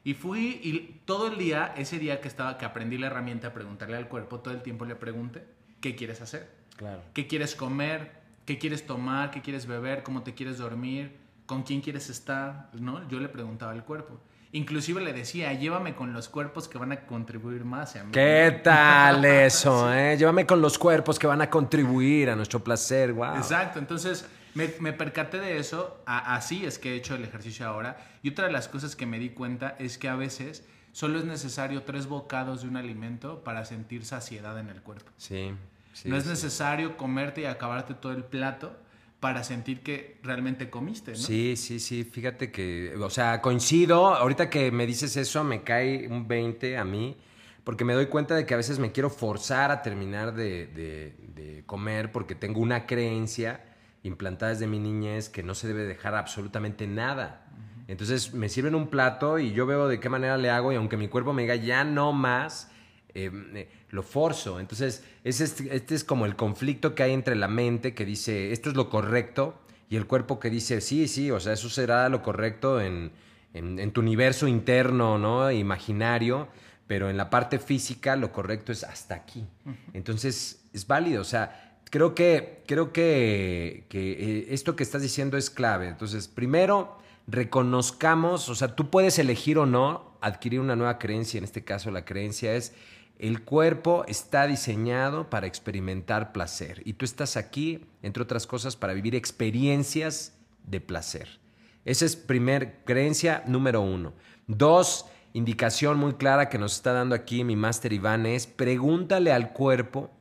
Y 0.07 0.13
fui 0.13 0.61
y 0.63 1.01
todo 1.03 1.27
el 1.27 1.37
día, 1.37 1.73
ese 1.75 1.99
día 1.99 2.21
que 2.21 2.29
estaba, 2.29 2.57
que 2.57 2.63
aprendí 2.63 2.97
la 2.97 3.07
herramienta 3.07 3.49
a 3.49 3.53
preguntarle 3.53 3.97
al 3.97 4.07
cuerpo, 4.07 4.39
todo 4.39 4.53
el 4.53 4.61
tiempo 4.61 4.85
le 4.85 4.95
pregunté, 4.95 5.43
¿qué 5.81 5.97
quieres 5.97 6.21
hacer? 6.21 6.49
Claro. 6.77 7.01
¿Qué 7.13 7.27
quieres 7.27 7.55
comer? 7.55 8.11
¿Qué 8.45 8.57
quieres 8.57 8.85
tomar? 8.85 9.31
¿Qué 9.31 9.41
quieres 9.41 9.65
beber? 9.67 10.03
¿Cómo 10.03 10.23
te 10.23 10.33
quieres 10.33 10.59
dormir? 10.59 11.17
¿Con 11.45 11.63
quién 11.63 11.81
quieres 11.81 12.09
estar? 12.09 12.69
¿No? 12.79 13.05
Yo 13.09 13.19
le 13.19 13.27
preguntaba 13.27 13.73
al 13.73 13.83
cuerpo. 13.83 14.17
Inclusive 14.53 15.01
le 15.01 15.11
decía, 15.13 15.51
llévame 15.53 15.93
con 15.93 16.13
los 16.13 16.29
cuerpos 16.29 16.67
que 16.67 16.77
van 16.77 16.91
a 16.93 17.01
contribuir 17.05 17.65
más 17.65 17.95
a 17.97 18.03
mí. 18.03 18.11
¿Qué 18.11 18.61
tal 18.63 19.25
eso, 19.25 19.93
eh? 19.93 20.15
Llévame 20.17 20.45
con 20.45 20.61
los 20.61 20.77
cuerpos 20.77 21.19
que 21.19 21.27
van 21.27 21.41
a 21.41 21.49
contribuir 21.49 22.29
a 22.29 22.35
nuestro 22.35 22.63
placer, 22.63 23.11
wow. 23.13 23.35
Exacto, 23.35 23.77
entonces 23.79 24.25
me, 24.55 24.69
me 24.79 24.93
percaté 24.93 25.39
de 25.39 25.57
eso, 25.57 26.01
a- 26.05 26.35
así 26.35 26.65
es 26.65 26.79
que 26.79 26.93
he 26.93 26.95
hecho 26.95 27.15
el 27.15 27.23
ejercicio 27.25 27.67
ahora. 27.67 27.97
Y 28.23 28.29
otra 28.29 28.45
de 28.45 28.51
las 28.53 28.67
cosas 28.67 28.95
que 28.95 29.05
me 29.05 29.19
di 29.19 29.29
cuenta 29.29 29.75
es 29.79 29.97
que 29.97 30.07
a 30.07 30.15
veces 30.15 30.63
solo 30.93 31.19
es 31.19 31.25
necesario 31.25 31.83
tres 31.83 32.07
bocados 32.07 32.61
de 32.61 32.69
un 32.69 32.77
alimento 32.77 33.43
para 33.43 33.65
sentir 33.65 34.05
saciedad 34.05 34.57
en 34.57 34.69
el 34.69 34.81
cuerpo. 34.81 35.11
Sí, 35.17 35.51
sí. 35.93 36.09
no 36.09 36.15
es 36.15 36.23
sí. 36.23 36.29
necesario 36.29 36.95
comerte 36.97 37.41
y 37.41 37.45
acabarte 37.45 37.93
todo 37.93 38.13
el 38.13 38.23
plato 38.23 38.75
para 39.19 39.43
sentir 39.43 39.81
que 39.81 40.19
realmente 40.23 40.69
comiste, 40.69 41.11
¿no? 41.11 41.17
Sí, 41.17 41.55
sí, 41.57 41.79
sí, 41.79 42.03
fíjate 42.03 42.51
que, 42.51 42.95
o 42.99 43.09
sea, 43.09 43.41
coincido, 43.41 44.13
ahorita 44.13 44.49
que 44.49 44.71
me 44.71 44.85
dices 44.85 45.17
eso, 45.17 45.43
me 45.43 45.63
cae 45.63 46.07
un 46.07 46.27
20 46.27 46.77
a 46.77 46.83
mí, 46.83 47.17
porque 47.63 47.83
me 47.83 47.93
doy 47.93 48.05
cuenta 48.07 48.35
de 48.35 48.45
que 48.45 48.53
a 48.53 48.57
veces 48.57 48.79
me 48.79 48.91
quiero 48.91 49.09
forzar 49.09 49.71
a 49.71 49.81
terminar 49.81 50.33
de, 50.35 50.67
de- 50.67 51.15
de 51.35 51.63
comer 51.65 52.11
porque 52.11 52.35
tengo 52.35 52.61
una 52.61 52.85
creencia 52.85 53.63
implantada 54.03 54.51
desde 54.53 54.67
mi 54.67 54.79
niñez 54.79 55.29
que 55.29 55.43
no 55.43 55.53
se 55.55 55.67
debe 55.67 55.83
dejar 55.83 56.15
absolutamente 56.15 56.87
nada. 56.87 57.43
Entonces 57.87 58.33
me 58.33 58.49
sirven 58.49 58.75
un 58.75 58.87
plato 58.87 59.39
y 59.39 59.51
yo 59.53 59.65
veo 59.65 59.87
de 59.87 59.99
qué 59.99 60.09
manera 60.09 60.37
le 60.37 60.49
hago 60.49 60.71
y 60.71 60.75
aunque 60.75 60.97
mi 60.97 61.07
cuerpo 61.07 61.33
me 61.33 61.41
diga 61.43 61.55
ya 61.55 61.83
no 61.83 62.13
más, 62.13 62.71
eh, 63.13 63.31
eh, 63.55 63.69
lo 63.89 64.03
forzo. 64.03 64.59
Entonces, 64.59 65.03
es- 65.23 65.39
este 65.41 65.95
es 65.95 66.03
como 66.03 66.25
el 66.25 66.35
conflicto 66.35 66.93
que 66.95 67.03
hay 67.03 67.13
entre 67.13 67.35
la 67.35 67.47
mente 67.47 67.93
que 67.93 68.05
dice 68.05 68.51
esto 68.51 68.69
es 68.69 68.75
lo 68.75 68.89
correcto 68.89 69.59
y 69.89 69.95
el 69.95 70.05
cuerpo 70.07 70.39
que 70.39 70.49
dice 70.49 70.81
sí, 70.81 71.07
sí, 71.07 71.31
o 71.31 71.39
sea, 71.39 71.53
eso 71.53 71.69
será 71.69 72.09
lo 72.09 72.21
correcto 72.21 72.81
en, 72.81 73.11
en- 73.53 73.79
en 73.79 73.91
tu 73.91 74.01
universo 74.01 74.47
interno, 74.47 75.17
¿no? 75.17 75.49
Imaginario, 75.51 76.49
pero 76.87 77.09
en 77.09 77.17
la 77.17 77.29
parte 77.29 77.59
física 77.59 78.15
lo 78.15 78.31
correcto 78.31 78.71
es 78.71 78.83
hasta 78.83 79.15
aquí. 79.15 79.45
Entonces, 79.93 80.65
es 80.73 80.85
válido, 80.87 81.21
o 81.21 81.25
sea, 81.25 81.79
creo 81.89 82.13
que, 82.13 82.63
creo 82.67 82.91
que, 82.91 83.85
que, 83.89 84.11
eh, 84.11 84.47
esto 84.49 84.75
que 84.75 84.83
estás 84.83 85.01
diciendo 85.01 85.37
es 85.37 85.49
clave. 85.49 85.87
Entonces, 85.87 86.27
primero, 86.27 86.97
reconozcamos, 87.27 88.49
o 88.49 88.55
sea, 88.55 88.75
tú 88.75 88.89
puedes 88.89 89.17
elegir 89.19 89.57
o 89.57 89.65
no 89.65 90.17
adquirir 90.21 90.59
una 90.59 90.75
nueva 90.75 90.97
creencia, 90.99 91.37
en 91.37 91.43
este 91.43 91.63
caso 91.63 91.91
la 91.91 92.05
creencia 92.05 92.55
es, 92.55 92.73
el 93.19 93.43
cuerpo 93.43 94.05
está 94.07 94.45
diseñado 94.45 95.29
para 95.29 95.47
experimentar 95.47 96.31
placer 96.31 96.81
y 96.85 96.93
tú 96.93 97.05
estás 97.05 97.35
aquí, 97.35 97.85
entre 98.03 98.23
otras 98.23 98.45
cosas, 98.45 98.75
para 98.75 98.93
vivir 98.93 99.15
experiencias 99.15 100.37
de 100.63 100.81
placer. 100.81 101.39
Esa 101.85 102.05
es 102.05 102.15
primer 102.15 102.83
creencia 102.85 103.43
número 103.47 103.81
uno. 103.81 104.13
Dos, 104.45 105.05
indicación 105.33 105.97
muy 105.97 106.13
clara 106.13 106.49
que 106.49 106.57
nos 106.57 106.75
está 106.75 106.93
dando 106.93 107.15
aquí 107.15 107.43
mi 107.43 107.55
máster 107.55 107.93
Iván 107.93 108.25
es, 108.25 108.45
pregúntale 108.45 109.31
al 109.31 109.51
cuerpo 109.51 110.11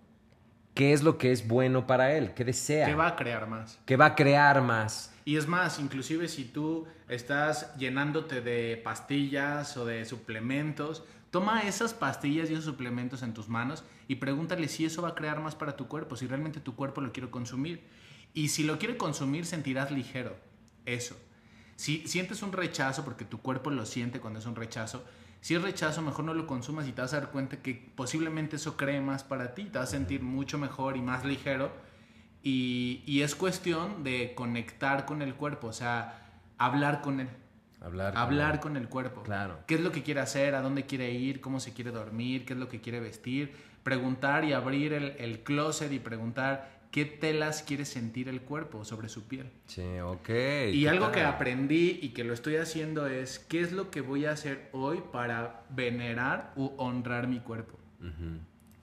qué 0.75 0.93
es 0.93 1.03
lo 1.03 1.19
que 1.19 1.33
es 1.33 1.49
bueno 1.49 1.87
para 1.87 2.13
él, 2.15 2.33
qué 2.35 2.45
desea, 2.45 2.87
¿Qué 2.87 2.95
va 2.95 3.09
a 3.09 3.17
crear 3.17 3.47
más? 3.47 3.79
qué 3.85 3.97
va 3.97 4.07
a 4.07 4.15
crear 4.15 4.63
más. 4.63 5.13
Y 5.25 5.37
es 5.37 5.49
más, 5.49 5.81
inclusive 5.81 6.29
si 6.29 6.45
tú 6.45 6.87
estás 7.09 7.75
llenándote 7.77 8.43
de 8.43 8.81
pastillas 8.83 9.77
o 9.77 9.85
de 9.85 10.05
suplementos, 10.05 11.03
toma 11.31 11.63
esas 11.63 11.95
pastillas 11.95 12.51
y 12.51 12.53
esos 12.53 12.65
suplementos 12.65 13.23
en 13.23 13.35
tus 13.35 13.49
manos 13.49 13.85
y 14.09 14.17
pregúntale 14.17 14.69
si 14.69 14.85
eso 14.85 15.03
va 15.03 15.11
a 15.11 15.15
crear 15.15 15.41
más 15.41 15.55
para 15.55 15.77
tu 15.77 15.89
cuerpo, 15.89 16.17
si 16.17 16.27
realmente 16.27 16.61
tu 16.61 16.75
cuerpo 16.75 17.01
lo 17.01 17.13
quiere 17.13 17.31
consumir. 17.31 17.85
Y 18.35 18.49
si 18.49 18.65
lo 18.65 18.79
quiere 18.79 18.97
consumir, 18.97 19.47
sentirás 19.47 19.91
ligero. 19.91 20.37
Eso. 20.85 21.17
Si 21.77 22.07
sientes 22.07 22.43
un 22.43 22.53
rechazo, 22.53 23.05
porque 23.05 23.25
tu 23.25 23.39
cuerpo 23.41 23.71
lo 23.71 23.87
siente 23.87 24.21
cuando 24.21 24.39
es 24.39 24.47
un 24.47 24.57
rechazo, 24.57 25.05
si 25.41 25.55
es 25.55 25.63
rechazo, 25.63 26.03
mejor 26.03 26.25
no 26.25 26.35
lo 26.35 26.47
consumas 26.47 26.89
y 26.89 26.93
te 26.93 27.03
vas 27.03 27.13
a 27.13 27.21
dar 27.21 27.31
cuenta 27.31 27.63
que 27.63 27.93
posiblemente 27.95 28.57
eso 28.57 28.77
cree 28.77 29.01
más 29.01 29.23
para 29.23 29.55
ti. 29.55 29.65
Te 29.65 29.79
vas 29.79 29.89
a 29.89 29.93
sentir 29.93 30.23
mucho 30.23 30.59
mejor 30.59 30.97
y 30.97 31.03
más 31.03 31.25
ligero. 31.25 31.71
Y, 32.43 33.21
es 33.23 33.35
cuestión 33.35 34.05
de 34.05 34.35
conectar 34.35 35.05
con 35.05 35.23
el 35.23 35.35
cuerpo, 35.35 35.69
o 35.69 35.73
sea, 35.73 36.43
hablar 36.59 37.01
con 37.01 37.21
él. 37.21 37.29
Hablar. 37.81 38.13
con 38.15 38.23
Hablar 38.23 38.61
con 38.61 38.77
el 38.77 38.89
cuerpo. 38.89 39.23
Claro. 39.23 39.59
¿Qué 39.67 39.75
es 39.75 39.81
lo 39.81 39.93
que 39.93 40.03
quiere 40.03 40.21
hacer? 40.21 40.55
¿A 40.55 40.63
dónde 40.63 40.87
quiere 40.87 41.11
ir? 41.13 41.41
¿Cómo 41.41 41.61
se 41.61 41.73
quiere 41.73 41.91
dormir? 41.91 42.45
¿Qué 42.45 42.55
es 42.55 42.59
lo 42.59 42.69
que 42.69 42.81
quiere 42.81 43.01
vestir? 43.01 43.55
Preguntar 43.83 44.45
y 44.45 44.53
abrir 44.53 44.93
el, 44.93 45.15
el 45.19 45.41
closet 45.41 45.93
y 45.93 45.99
preguntar 45.99 46.77
qué 46.91 47.05
telas 47.05 47.63
quiere 47.63 47.85
sentir 47.85 48.29
el 48.29 48.41
cuerpo 48.41 48.85
sobre 48.85 49.09
su 49.09 49.29
piel. 49.29 49.51
Sí, 49.67 49.99
ok. 50.03 50.29
Y 50.73 50.83
¿qué 50.83 50.89
algo 50.89 51.13
que 51.13 51.23
aprendí 51.23 51.99
y 52.01 52.11
que 52.11 52.25
lo 52.25 52.33
estoy 52.33 52.57
haciendo 52.57 53.07
es 53.07 53.39
qué 53.39 53.61
es 53.61 53.73
lo 53.73 53.91
que 53.91 54.01
voy 54.01 54.25
a 54.25 54.33
hacer 54.33 54.71
hoy 54.73 55.03
para 55.13 55.65
venerar 55.69 56.53
u 56.57 56.73
honrar 56.79 57.29
mi 57.29 57.41
cuerpo 57.41 57.79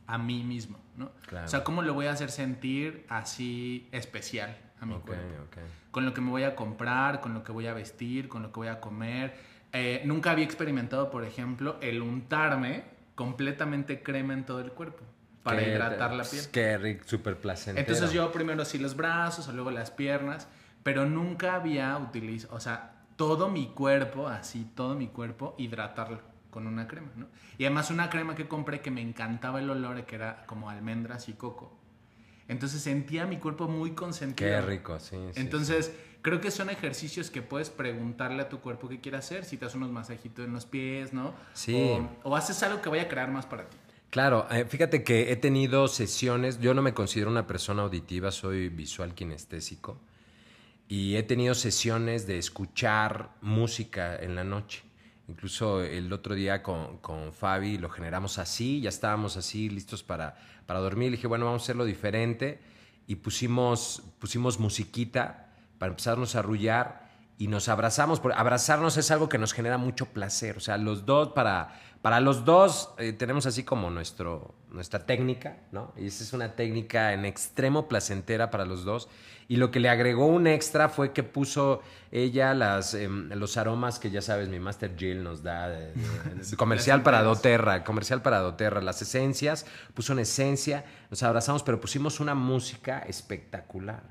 a 0.06 0.18
mí 0.18 0.44
mismo, 0.44 0.78
¿no? 0.96 1.12
Claro. 1.28 1.46
O 1.46 1.50
sea, 1.50 1.64
cómo 1.64 1.82
lo 1.82 1.94
voy 1.94 2.08
a 2.08 2.12
hacer 2.12 2.30
sentir 2.30 3.06
así 3.10 3.88
especial 3.92 4.56
a 4.84 4.86
mi 4.86 4.96
Ok, 4.96 5.06
cuerpo. 5.06 5.26
ok. 5.48 5.58
Con 5.92 6.06
lo 6.06 6.14
que 6.14 6.22
me 6.22 6.30
voy 6.30 6.44
a 6.44 6.56
comprar, 6.56 7.20
con 7.22 7.34
lo 7.34 7.44
que 7.44 7.52
voy 7.52 7.68
a 7.68 7.74
vestir, 7.74 8.28
con 8.30 8.42
lo 8.44 8.52
que 8.52 8.60
voy 8.60 8.68
a 8.68 8.80
comer. 8.80 9.36
Eh, 9.72 10.02
nunca 10.06 10.32
había 10.32 10.46
experimentado, 10.46 11.10
por 11.10 11.24
ejemplo, 11.24 11.78
el 11.82 12.02
untarme 12.02 12.84
completamente 13.16 14.02
crema 14.02 14.34
en 14.34 14.46
todo 14.46 14.60
el 14.60 14.72
cuerpo 14.72 15.04
para 15.44 15.60
Qué- 15.62 15.70
hidratar 15.72 16.12
la 16.12 16.24
pues, 16.24 16.30
piel. 16.32 16.52
Qué 16.52 16.78
rico, 16.78 17.04
súper 17.08 17.38
placentero. 17.38 17.80
Entonces 17.80 18.12
yo 18.14 18.32
primero 18.32 18.64
sí 18.66 18.78
los 18.80 18.96
brazos, 18.96 19.48
o 19.48 19.52
luego 19.52 19.72
las 19.72 19.92
piernas, 19.92 20.48
pero 20.84 21.06
nunca 21.06 21.56
había 21.56 21.98
utilizado, 21.98 22.56
o 22.56 22.60
sea, 22.60 22.92
todo 23.16 23.50
mi 23.50 23.68
cuerpo, 23.68 24.28
así, 24.28 24.68
todo 24.76 24.96
mi 24.96 25.08
cuerpo, 25.08 25.56
hidratarlo 25.58 26.20
con 26.50 26.68
una 26.68 26.88
crema, 26.88 27.08
¿no? 27.16 27.28
Y 27.58 27.66
además 27.66 27.90
una 27.92 28.10
crema 28.10 28.36
que 28.36 28.48
compré 28.48 28.80
que 28.82 28.92
me 28.92 29.02
encantaba 29.02 29.60
el 29.60 29.70
olor, 29.70 30.06
que 30.06 30.16
era 30.16 30.44
como 30.46 30.70
almendras 30.70 31.30
y 31.30 31.34
coco. 31.34 31.80
Entonces 32.48 32.82
sentía 32.82 33.26
mi 33.26 33.38
cuerpo 33.38 33.68
muy 33.68 33.92
consentido. 33.92 34.50
Qué 34.50 34.62
rico, 34.62 35.00
sí. 35.00 35.16
sí, 35.34 35.40
Entonces, 35.40 35.94
creo 36.22 36.42
que 36.42 36.52
son 36.52 36.70
ejercicios 36.70 37.32
que 37.32 37.42
puedes 37.42 37.70
preguntarle 37.70 38.42
a 38.42 38.50
tu 38.50 38.60
cuerpo 38.60 38.90
qué 38.90 39.00
quiere 39.00 39.18
hacer, 39.18 39.46
si 39.46 39.58
te 39.58 39.66
das 39.66 39.76
unos 39.76 39.92
masajitos 39.92 40.46
en 40.46 40.54
los 40.54 40.66
pies, 40.66 41.14
¿no? 41.14 41.34
Sí. 41.54 41.76
O, 42.24 42.32
o 42.32 42.36
haces 42.36 42.62
algo 42.64 42.82
que 42.82 42.90
vaya 42.90 43.04
a 43.04 43.08
crear 43.08 43.32
más 43.32 43.46
para 43.46 43.70
ti. 43.70 43.78
Claro, 44.14 44.46
eh, 44.52 44.66
fíjate 44.66 45.04
que 45.04 45.32
he 45.32 45.36
tenido 45.38 45.88
sesiones, 45.88 46.60
yo 46.60 46.76
no 46.76 46.84
me 46.84 46.94
considero 46.94 47.32
una 47.32 47.48
persona 47.48 47.82
auditiva, 47.82 48.30
soy 48.30 48.70
visual 48.70 49.16
kinestésico, 49.16 50.00
y 50.88 51.16
he 51.16 51.24
tenido 51.24 51.56
sesiones 51.56 52.28
de 52.28 52.38
escuchar 52.38 53.32
música 53.42 54.16
en 54.16 54.36
la 54.36 54.44
noche. 54.44 54.84
Incluso 55.28 55.82
el 55.82 56.12
otro 56.12 56.36
día 56.36 56.62
con, 56.62 56.98
con 56.98 57.32
Fabi 57.32 57.78
lo 57.78 57.90
generamos 57.90 58.40
así, 58.40 58.82
ya 58.82 58.90
estábamos 58.90 59.38
así 59.38 59.70
listos 59.70 60.04
para, 60.04 60.36
para 60.66 60.80
dormir. 60.80 61.12
Le 61.12 61.18
dije, 61.18 61.28
bueno, 61.28 61.46
vamos 61.46 61.62
a 61.62 61.64
hacerlo 61.64 61.86
diferente. 61.86 62.60
Y 63.08 63.16
pusimos, 63.16 64.04
pusimos 64.20 64.60
musiquita 64.60 65.50
para 65.78 65.92
empezarnos 65.92 66.36
a 66.36 66.40
arrullar 66.40 67.10
y 67.38 67.48
nos 67.48 67.70
abrazamos. 67.70 68.20
Porque 68.20 68.38
abrazarnos 68.38 68.98
es 68.98 69.12
algo 69.12 69.30
que 69.30 69.38
nos 69.38 69.54
genera 69.54 69.78
mucho 69.78 70.08
placer. 70.08 70.58
O 70.58 70.60
sea, 70.60 70.78
los 70.78 71.06
dos, 71.06 71.30
para, 71.30 71.80
para 72.02 72.20
los 72.20 72.44
dos, 72.44 72.94
eh, 72.98 73.14
tenemos 73.14 73.46
así 73.46 73.64
como 73.64 73.90
nuestro, 73.90 74.56
nuestra 74.72 75.06
técnica, 75.06 75.58
¿no? 75.72 75.94
Y 75.98 76.08
esa 76.08 76.24
es 76.24 76.34
una 76.34 76.56
técnica 76.56 77.14
en 77.14 77.24
extremo 77.24 77.88
placentera 77.88 78.52
para 78.52 78.66
los 78.66 78.84
dos. 78.84 79.08
Y 79.48 79.58
lo 79.58 79.72
que 79.72 79.80
le 79.80 79.90
agregó 79.90 80.26
un 80.28 80.48
extra 80.48 80.90
fue 80.90 81.12
que 81.14 81.24
puso 81.24 81.82
ella 82.12 82.54
las, 82.54 82.94
em, 82.94 83.30
los 83.34 83.58
aromas 83.58 84.00
que 84.00 84.10
ya 84.12 84.22
sabes, 84.22 84.48
mi 84.50 84.60
Master 84.60 84.96
Jill 84.98 85.24
nos 85.24 85.44
da. 85.44 85.68
de- 85.70 85.94
de- 85.94 85.94
de- 86.50 86.58
comercial 86.58 87.04
para 87.04 87.22
doTERRA, 87.24 87.84
comercial 87.84 88.22
para 88.22 88.40
doTERRA. 88.40 88.82
Las 88.82 89.02
esencias, 89.02 89.66
puso 89.94 90.14
una 90.14 90.22
esencia, 90.22 90.86
nos 91.12 91.24
abrazamos, 91.24 91.64
pero 91.64 91.80
pusimos 91.82 92.20
una 92.20 92.36
música 92.36 93.00
espectacular. 93.00 94.04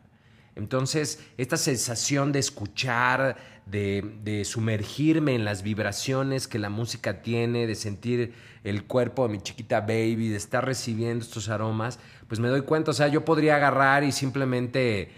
Entonces, 0.54 1.18
esta 1.38 1.56
sensación 1.56 2.30
de 2.30 2.38
escuchar, 2.38 3.36
de, 3.64 4.16
de 4.22 4.44
sumergirme 4.44 5.34
en 5.34 5.46
las 5.46 5.62
vibraciones 5.62 6.46
que 6.46 6.58
la 6.58 6.68
música 6.68 7.22
tiene, 7.22 7.66
de 7.66 7.74
sentir 7.74 8.34
el 8.62 8.84
cuerpo 8.84 9.26
de 9.26 9.32
mi 9.32 9.40
chiquita 9.40 9.80
baby, 9.80 10.28
de 10.28 10.36
estar 10.36 10.62
recibiendo 10.66 11.24
estos 11.24 11.48
aromas, 11.48 11.98
pues 12.28 12.38
me 12.38 12.48
doy 12.48 12.62
cuenta, 12.62 12.90
o 12.90 12.94
sea, 12.94 13.08
yo 13.08 13.24
podría 13.24 13.56
agarrar 13.56 14.04
y 14.04 14.12
simplemente 14.12 15.10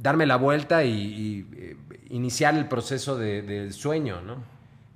darme 0.00 0.26
la 0.26 0.36
vuelta 0.36 0.84
y, 0.84 1.46
eh, 1.56 1.76
iniciar 2.10 2.54
el 2.56 2.66
proceso 2.68 3.16
de- 3.16 3.42
del 3.42 3.72
sueño, 3.72 4.20
¿no? 4.20 4.36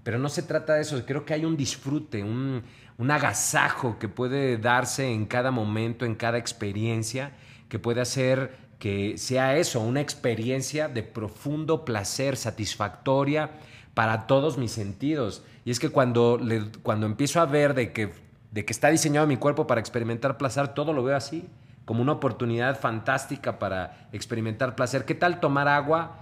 Pero 0.02 0.18
no 0.18 0.28
se 0.28 0.42
trata 0.42 0.75
de 0.75 0.83
eso, 0.83 1.02
creo 1.06 1.25
que 1.25 1.35
hay 1.35 1.45
un 1.45 1.56
disfrute, 1.56 2.23
un, 2.23 2.62
un 2.99 3.11
agasajo 3.11 3.99
que 3.99 4.09
puede 4.09 4.56
darse 4.59 5.11
en 5.12 5.26
cada 5.26 5.50
momento, 5.50 6.04
en 6.04 6.14
cada 6.14 6.38
experiencia, 6.38 7.33
que 7.68 7.78
puede 7.78 8.00
hacer 8.00 8.56
que 8.78 9.16
sea 9.16 9.56
eso, 9.56 9.80
una 9.80 10.00
experiencia 10.02 10.88
de 10.88 11.02
profundo 11.02 11.85
placer, 11.85 12.37
satisfactoria 12.37 13.50
para 13.95 14.26
todos 14.26 14.59
mis 14.59 14.71
sentidos. 14.73 15.42
Y 15.64 15.71
es 15.71 15.80
que 15.80 15.88
cuando, 15.88 16.38
cuando 16.83 17.06
empiezo 17.06 17.40
a 17.40 17.47
ver 17.47 17.75
de 17.75 17.92
que, 17.92 18.12
de 18.52 18.64
que 18.64 18.73
está 18.73 18.90
diseñado 18.90 19.26
mi 19.26 19.38
cuerpo 19.38 19.66
para 19.66 19.80
experimentar 19.80 20.37
placer, 20.37 20.68
todo 20.75 20.92
lo 20.92 21.02
veo 21.02 21.16
así, 21.16 21.49
como 21.86 22.02
una 22.02 22.12
oportunidad 22.12 22.78
fantástica 22.78 23.58
para 23.58 24.08
experimentar 24.12 24.76
placer. 24.76 25.06
¿Qué 25.06 25.14
tal 25.14 25.40
tomar 25.40 25.68
agua 25.68 26.18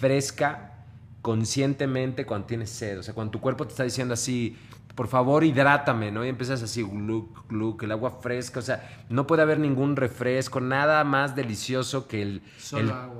fresca? 0.00 0.70
conscientemente 1.22 2.26
cuando 2.26 2.48
tienes 2.48 2.68
sed. 2.70 2.98
O 2.98 3.02
sea, 3.02 3.14
cuando 3.14 3.30
tu 3.30 3.40
cuerpo 3.40 3.64
te 3.64 3.70
está 3.70 3.84
diciendo 3.84 4.12
así, 4.12 4.56
por 4.94 5.08
favor, 5.08 5.44
hidrátame, 5.44 6.10
¿no? 6.10 6.24
Y 6.24 6.28
empiezas 6.28 6.62
así, 6.62 6.82
gluk, 6.82 7.48
gluk, 7.48 7.82
el 7.84 7.92
agua 7.92 8.18
fresca. 8.20 8.58
O 8.58 8.62
sea, 8.62 9.04
no 9.08 9.26
puede 9.26 9.42
haber 9.42 9.58
ningún 9.58 9.96
refresco, 9.96 10.60
nada 10.60 11.02
más 11.04 11.34
delicioso 11.34 12.08
que 12.08 12.22
el, 12.22 12.42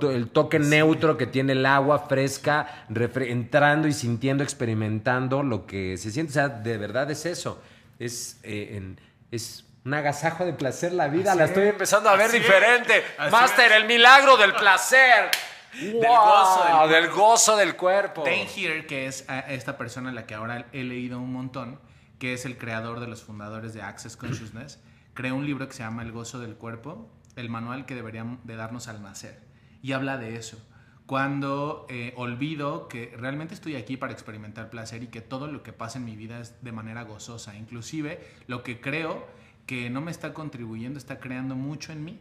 el, 0.02 0.28
toque 0.28 0.58
neutro 0.58 1.16
que 1.16 1.26
tiene 1.26 1.52
el 1.52 1.64
agua 1.64 2.00
fresca, 2.00 2.86
entrando 2.90 3.88
y 3.88 3.92
sintiendo, 3.92 4.42
experimentando 4.42 5.42
lo 5.42 5.64
que 5.64 5.96
se 5.96 6.10
siente. 6.10 6.30
O 6.32 6.34
sea, 6.34 6.48
de 6.48 6.76
verdad 6.76 7.10
es 7.10 7.24
eso. 7.24 7.62
Es, 7.98 8.40
eh, 8.42 8.72
en- 8.76 9.00
es 9.30 9.64
un 9.84 9.94
agasajo 9.94 10.44
de 10.44 10.52
placer 10.52 10.92
la 10.92 11.08
vida. 11.08 11.30
Así 11.30 11.38
la 11.38 11.44
estoy 11.46 11.64
es, 11.64 11.70
empezando 11.70 12.08
a 12.08 12.16
ver 12.16 12.26
así 12.28 12.38
diferente. 12.38 13.04
Master, 13.30 13.72
es. 13.72 13.78
el 13.78 13.86
milagro 13.86 14.36
del 14.36 14.52
placer. 14.54 15.30
Del 15.78 15.94
gozo 15.94 16.64
del 16.64 16.72
¡Wow! 16.74 16.88
del 16.88 17.10
gozo 17.10 17.56
del 17.56 17.76
cuerpo. 17.76 18.24
Dane 18.24 18.46
Here, 18.54 18.86
que 18.86 19.06
es 19.06 19.28
a- 19.28 19.40
esta 19.40 19.78
persona 19.78 20.10
a 20.10 20.12
la 20.12 20.26
que 20.26 20.34
ahora 20.34 20.66
he 20.72 20.84
leído 20.84 21.18
un 21.18 21.32
montón, 21.32 21.80
que 22.18 22.34
es 22.34 22.44
el 22.44 22.58
creador 22.58 23.00
de 23.00 23.06
los 23.08 23.22
fundadores 23.22 23.72
de 23.72 23.80
Access 23.82 24.16
Consciousness, 24.16 24.80
creó 25.14 25.34
un 25.34 25.46
libro 25.46 25.66
que 25.66 25.72
se 25.74 25.82
llama 25.82 26.02
El 26.02 26.12
gozo 26.12 26.38
del 26.38 26.56
cuerpo, 26.56 27.10
el 27.36 27.48
manual 27.48 27.86
que 27.86 27.94
deberían 27.94 28.38
de 28.44 28.56
darnos 28.56 28.86
al 28.88 29.02
nacer. 29.02 29.40
Y 29.82 29.92
habla 29.92 30.18
de 30.18 30.36
eso. 30.36 30.58
Cuando 31.06 31.86
eh, 31.90 32.12
olvido 32.16 32.86
que 32.88 33.12
realmente 33.18 33.54
estoy 33.54 33.76
aquí 33.76 33.96
para 33.96 34.12
experimentar 34.12 34.70
placer 34.70 35.02
y 35.02 35.08
que 35.08 35.20
todo 35.20 35.46
lo 35.46 35.62
que 35.62 35.72
pasa 35.72 35.98
en 35.98 36.04
mi 36.04 36.16
vida 36.16 36.38
es 36.38 36.62
de 36.62 36.70
manera 36.72 37.02
gozosa. 37.02 37.56
Inclusive 37.56 38.24
lo 38.46 38.62
que 38.62 38.80
creo 38.80 39.26
que 39.66 39.88
no 39.90 40.00
me 40.00 40.10
está 40.10 40.34
contribuyendo 40.34 40.98
está 40.98 41.18
creando 41.20 41.54
mucho 41.56 41.92
en 41.92 42.04
mí. 42.04 42.18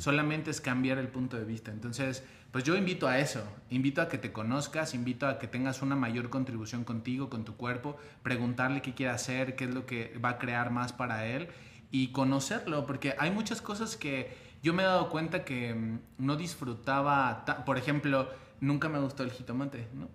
Solamente 0.00 0.50
es 0.50 0.60
cambiar 0.62 0.96
el 0.98 1.08
punto 1.08 1.36
de 1.36 1.44
vista. 1.44 1.70
Entonces, 1.70 2.24
pues 2.50 2.64
yo 2.64 2.76
invito 2.76 3.06
a 3.06 3.18
eso. 3.18 3.42
Invito 3.68 4.00
a 4.00 4.08
que 4.08 4.16
te 4.16 4.32
conozcas, 4.32 4.94
invito 4.94 5.26
a 5.26 5.38
que 5.38 5.46
tengas 5.46 5.82
una 5.82 5.96
mayor 5.96 6.30
contribución 6.30 6.84
contigo, 6.84 7.28
con 7.28 7.44
tu 7.44 7.56
cuerpo, 7.56 7.98
preguntarle 8.22 8.80
qué 8.80 8.94
quiere 8.94 9.12
hacer, 9.12 9.56
qué 9.56 9.64
es 9.64 9.74
lo 9.74 9.84
que 9.84 10.16
va 10.24 10.30
a 10.30 10.38
crear 10.38 10.70
más 10.70 10.92
para 10.94 11.26
él 11.26 11.48
y 11.90 12.08
conocerlo, 12.12 12.86
porque 12.86 13.14
hay 13.18 13.30
muchas 13.30 13.60
cosas 13.60 13.96
que 13.96 14.34
yo 14.62 14.72
me 14.72 14.82
he 14.82 14.86
dado 14.86 15.10
cuenta 15.10 15.44
que 15.44 15.74
mm, 15.74 15.98
no 16.24 16.36
disfrutaba. 16.36 17.44
ta- 17.44 17.64
Por 17.64 17.76
ejemplo, 17.78 18.30
nunca 18.60 18.88
me 18.88 18.98
gustó 18.98 19.22
el 19.22 19.30
jitomate, 19.30 19.88
¿no? 19.94 20.08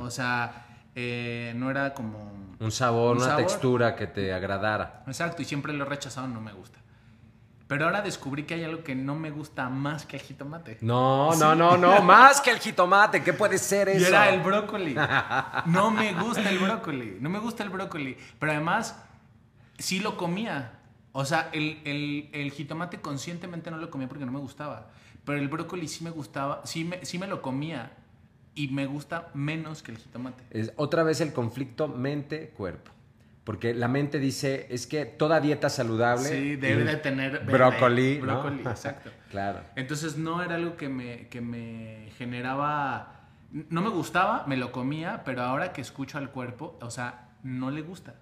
O 0.00 0.10
sea, 0.10 0.71
eh, 0.94 1.52
no 1.56 1.70
era 1.70 1.94
como... 1.94 2.32
Un 2.60 2.70
sabor, 2.70 3.12
Un 3.16 3.22
una 3.22 3.26
sabor. 3.32 3.42
textura 3.46 3.96
que 3.96 4.06
te 4.06 4.32
agradara. 4.32 5.02
Exacto, 5.06 5.42
y 5.42 5.44
siempre 5.44 5.72
lo 5.72 5.84
he 5.84 5.88
rechazado, 5.88 6.28
no 6.28 6.40
me 6.40 6.52
gusta. 6.52 6.78
Pero 7.66 7.86
ahora 7.86 8.02
descubrí 8.02 8.44
que 8.44 8.54
hay 8.54 8.64
algo 8.64 8.84
que 8.84 8.94
no 8.94 9.14
me 9.16 9.30
gusta 9.30 9.68
más 9.70 10.04
que 10.04 10.16
el 10.16 10.22
jitomate. 10.22 10.76
No, 10.82 11.34
no, 11.36 11.54
no, 11.54 11.76
no, 11.78 12.02
más 12.02 12.40
que 12.40 12.50
el 12.50 12.58
jitomate, 12.58 13.22
¿qué 13.22 13.32
puede 13.32 13.56
ser 13.58 13.88
Y 13.88 13.92
eso? 13.92 14.08
era 14.08 14.28
el 14.28 14.40
brócoli. 14.42 14.94
No 15.66 15.90
me 15.90 16.12
gusta 16.12 16.50
el 16.50 16.58
brócoli. 16.58 17.16
No 17.20 17.30
me 17.30 17.38
gusta 17.38 17.62
el 17.64 17.70
brócoli. 17.70 18.16
Pero 18.38 18.52
además, 18.52 19.02
sí 19.78 20.00
lo 20.00 20.16
comía. 20.18 20.72
O 21.12 21.24
sea, 21.24 21.48
el, 21.52 21.80
el- 21.84 22.28
el 22.32 22.50
jitomate 22.52 23.00
conscientemente 23.00 23.70
no 23.70 23.78
lo 23.78 23.90
comía 23.90 24.06
porque 24.08 24.26
no 24.26 24.32
me 24.32 24.38
gustaba. 24.40 24.88
Pero 25.24 25.38
el 25.38 25.48
brócoli 25.48 25.88
sí 25.88 26.04
me 26.04 26.10
gustaba. 26.10 26.60
Sí 26.64 26.84
me, 26.84 27.04
sí 27.06 27.18
me 27.18 27.26
lo 27.26 27.40
comía. 27.40 27.92
Y 28.54 28.68
me 28.68 28.86
gusta 28.86 29.30
menos 29.34 29.82
que 29.82 29.92
el 29.92 29.98
jitomate. 29.98 30.44
Es 30.50 30.72
otra 30.76 31.02
vez 31.02 31.20
el 31.20 31.32
conflicto 31.32 31.88
mente-cuerpo. 31.88 32.92
Porque 33.44 33.74
la 33.74 33.88
mente 33.88 34.20
dice, 34.20 34.66
es 34.70 34.86
que 34.86 35.04
toda 35.04 35.40
dieta 35.40 35.68
saludable... 35.68 36.28
Sí, 36.28 36.56
debe 36.56 36.84
de 36.84 36.96
tener 36.96 37.40
verde. 37.40 37.52
Brócoli, 37.52 38.18
¿no? 38.18 38.22
Brócoli, 38.22 38.60
exacto. 38.66 39.10
claro. 39.30 39.60
Entonces 39.74 40.16
no 40.16 40.42
era 40.42 40.54
algo 40.54 40.76
que 40.76 40.88
me, 40.88 41.28
que 41.28 41.40
me 41.40 42.10
generaba, 42.18 43.30
no 43.50 43.82
me 43.82 43.88
gustaba, 43.88 44.44
me 44.46 44.56
lo 44.56 44.70
comía, 44.70 45.22
pero 45.24 45.42
ahora 45.42 45.72
que 45.72 45.80
escucho 45.80 46.18
al 46.18 46.30
cuerpo, 46.30 46.78
o 46.80 46.90
sea, 46.90 47.30
no 47.42 47.72
le 47.72 47.82
gusta. 47.82 48.14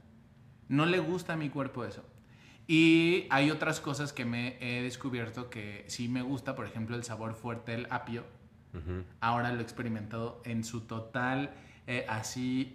No 0.69 0.87
le 0.87 1.01
gusta 1.01 1.35
a 1.35 1.37
mi 1.37 1.51
cuerpo 1.51 1.85
eso. 1.85 2.03
Y 2.67 3.27
hay 3.31 3.51
otras 3.51 3.81
cosas 3.81 4.13
que 4.13 4.25
me 4.25 4.57
he 4.61 4.83
descubierto 4.83 5.51
que 5.51 5.85
sí 5.89 6.09
me 6.09 6.23
gusta, 6.23 6.55
por 6.55 6.65
ejemplo, 6.67 6.97
el 6.97 7.05
sabor 7.05 7.35
fuerte 7.35 7.73
del 7.73 7.89
apio. 7.91 8.25
Ahora 9.21 9.53
lo 9.53 9.59
he 9.61 9.63
experimentado 9.63 10.41
en 10.45 10.63
su 10.65 10.83
total, 10.83 11.51
eh, 11.87 12.07
así, 12.09 12.75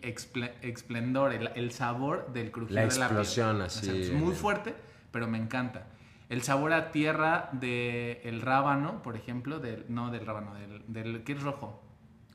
esplendor, 0.62 1.34
el, 1.34 1.50
el 1.56 1.72
sabor 1.72 2.32
del 2.34 2.52
crujir 2.52 2.76
La 2.76 2.82
del 2.82 2.92
apio. 2.92 3.06
explosión, 3.06 3.62
así, 3.62 4.02
Es 4.02 4.12
muy 4.12 4.32
el- 4.32 4.36
fuerte, 4.36 4.76
pero 5.12 5.28
me 5.28 5.38
encanta. 5.38 5.88
El 6.28 6.42
sabor 6.42 6.74
a 6.74 6.92
tierra 6.92 7.50
del 7.52 8.18
el 8.24 8.42
rábano, 8.42 9.02
por 9.04 9.16
ejemplo, 9.16 9.60
del, 9.60 9.86
no 9.90 10.10
del 10.12 10.26
rábano, 10.26 10.56
del, 10.56 10.82
del 10.88 11.24
que 11.24 11.34
es 11.34 11.44
rojo. 11.44 11.82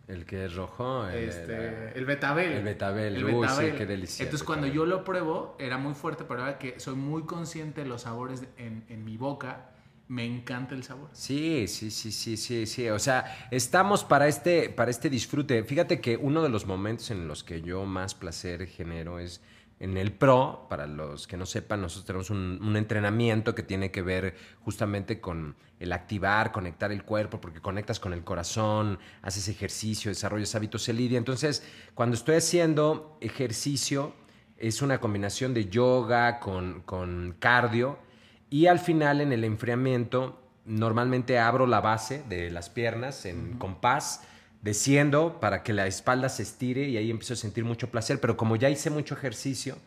El 0.06 0.24
que 0.24 0.44
es 0.46 0.54
rojo. 0.54 1.06
El, 1.08 1.28
Este, 1.28 1.98
el 1.98 2.04
betabel. 2.04 2.52
el 2.52 2.64
betabel, 2.64 3.24
uy, 3.24 3.46
sí, 3.48 3.72
qué 3.76 3.86
delicia, 3.86 4.24
Entonces, 4.24 4.40
el 4.40 4.46
cuando 4.46 4.66
yo 4.66 4.86
lo 4.86 5.04
pruebo, 5.04 5.56
era 5.58 5.76
muy 5.78 5.94
fuerte, 5.94 6.24
pero 6.24 6.40
ahora 6.40 6.58
que 6.58 6.80
soy 6.80 6.94
muy 6.96 7.24
consciente 7.24 7.82
de 7.82 7.88
los 7.88 8.02
sabores 8.02 8.44
en, 8.56 8.84
en 8.88 9.04
mi 9.04 9.16
boca, 9.16 9.70
me 10.10 10.24
encanta 10.26 10.74
el 10.74 10.82
sabor. 10.82 11.08
Sí, 11.12 11.68
sí, 11.68 11.88
sí, 11.92 12.10
sí, 12.10 12.36
sí, 12.36 12.66
sí. 12.66 12.88
O 12.88 12.98
sea, 12.98 13.46
estamos 13.52 14.02
para 14.02 14.26
este, 14.26 14.68
para 14.68 14.90
este 14.90 15.08
disfrute. 15.08 15.62
Fíjate 15.62 16.00
que 16.00 16.16
uno 16.16 16.42
de 16.42 16.48
los 16.48 16.66
momentos 16.66 17.12
en 17.12 17.28
los 17.28 17.44
que 17.44 17.62
yo 17.62 17.84
más 17.84 18.16
placer 18.16 18.66
genero 18.66 19.20
es 19.20 19.40
en 19.78 19.96
el 19.96 20.10
pro. 20.10 20.66
Para 20.68 20.88
los 20.88 21.28
que 21.28 21.36
no 21.36 21.46
sepan, 21.46 21.80
nosotros 21.80 22.06
tenemos 22.06 22.30
un, 22.30 22.76
entrenamiento 22.76 23.54
que 23.54 23.62
tiene 23.62 23.92
que 23.92 24.02
ver 24.02 24.34
justamente 24.64 25.20
con 25.20 25.54
el 25.78 25.92
activar, 25.92 26.50
conectar 26.50 26.90
el 26.90 27.04
cuerpo, 27.04 27.40
porque 27.40 27.60
conectas 27.60 28.00
con 28.00 28.12
el 28.12 28.24
corazón, 28.24 28.98
haces 29.22 29.46
ejercicio, 29.46 30.10
desarrollas 30.10 30.56
hábitos 30.56 30.88
el 30.88 30.96
lidia. 30.96 31.18
Entonces, 31.18 31.62
cuando 31.94 32.16
estoy 32.16 32.34
haciendo 32.34 33.16
ejercicio, 33.20 34.12
es 34.56 34.82
una 34.82 34.98
combinación 34.98 35.54
de 35.54 35.66
yoga 35.66 36.40
con, 36.40 36.82
con 36.82 37.36
cardio 37.38 38.09
y 38.50 38.66
al 38.66 38.80
final, 38.80 39.20
en 39.20 39.32
el 39.32 39.44
enfriamiento, 39.44 40.42
normalmente 40.64 41.38
abro 41.38 41.68
la 41.68 41.80
base 41.80 42.24
de 42.28 42.50
las 42.50 42.68
piernas 42.68 43.24
en 43.24 43.56
compás, 43.58 44.22
desciendo 44.60 45.40
para 45.40 45.62
que 45.62 45.72
la 45.72 45.86
espalda 45.86 46.28
se 46.28 46.42
estire 46.42 46.88
y 46.88 46.96
ahí 46.96 47.10
empiezo 47.10 47.34
a 47.34 47.36
sentir 47.36 47.64
mucho 47.64 47.90
placer. 47.90 48.20
Pero 48.20 48.36
como 48.36 48.56
ya 48.56 48.68
hice 48.68 48.90
mucho 48.90 49.14
ejercicio, 49.14 49.78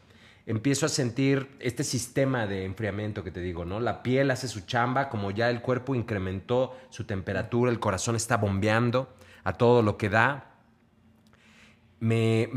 empiezo 0.45 0.85
a 0.85 0.89
sentir 0.89 1.49
este 1.59 1.83
sistema 1.83 2.47
de 2.47 2.63
enfriamiento 2.63 3.21
que 3.21 3.31
te 3.31 3.41
digo, 3.41 3.65
¿no? 3.65 3.81
La 3.81 4.01
piel 4.01 4.31
hace 4.31 4.47
su 4.47 4.61
chamba, 4.61 5.09
como 5.09 5.29
ya 5.31 5.49
el 5.49 5.61
cuerpo 5.61 5.93
incrementó 5.93 6.73
su 6.89 7.03
temperatura, 7.03 7.69
el 7.69 7.81
corazón 7.81 8.15
está 8.15 8.37
bombeando 8.37 9.13
a 9.43 9.53
todo 9.53 9.81
lo 9.81 9.97
que 9.97 10.07
da. 10.07 10.55
Me, 11.99 12.49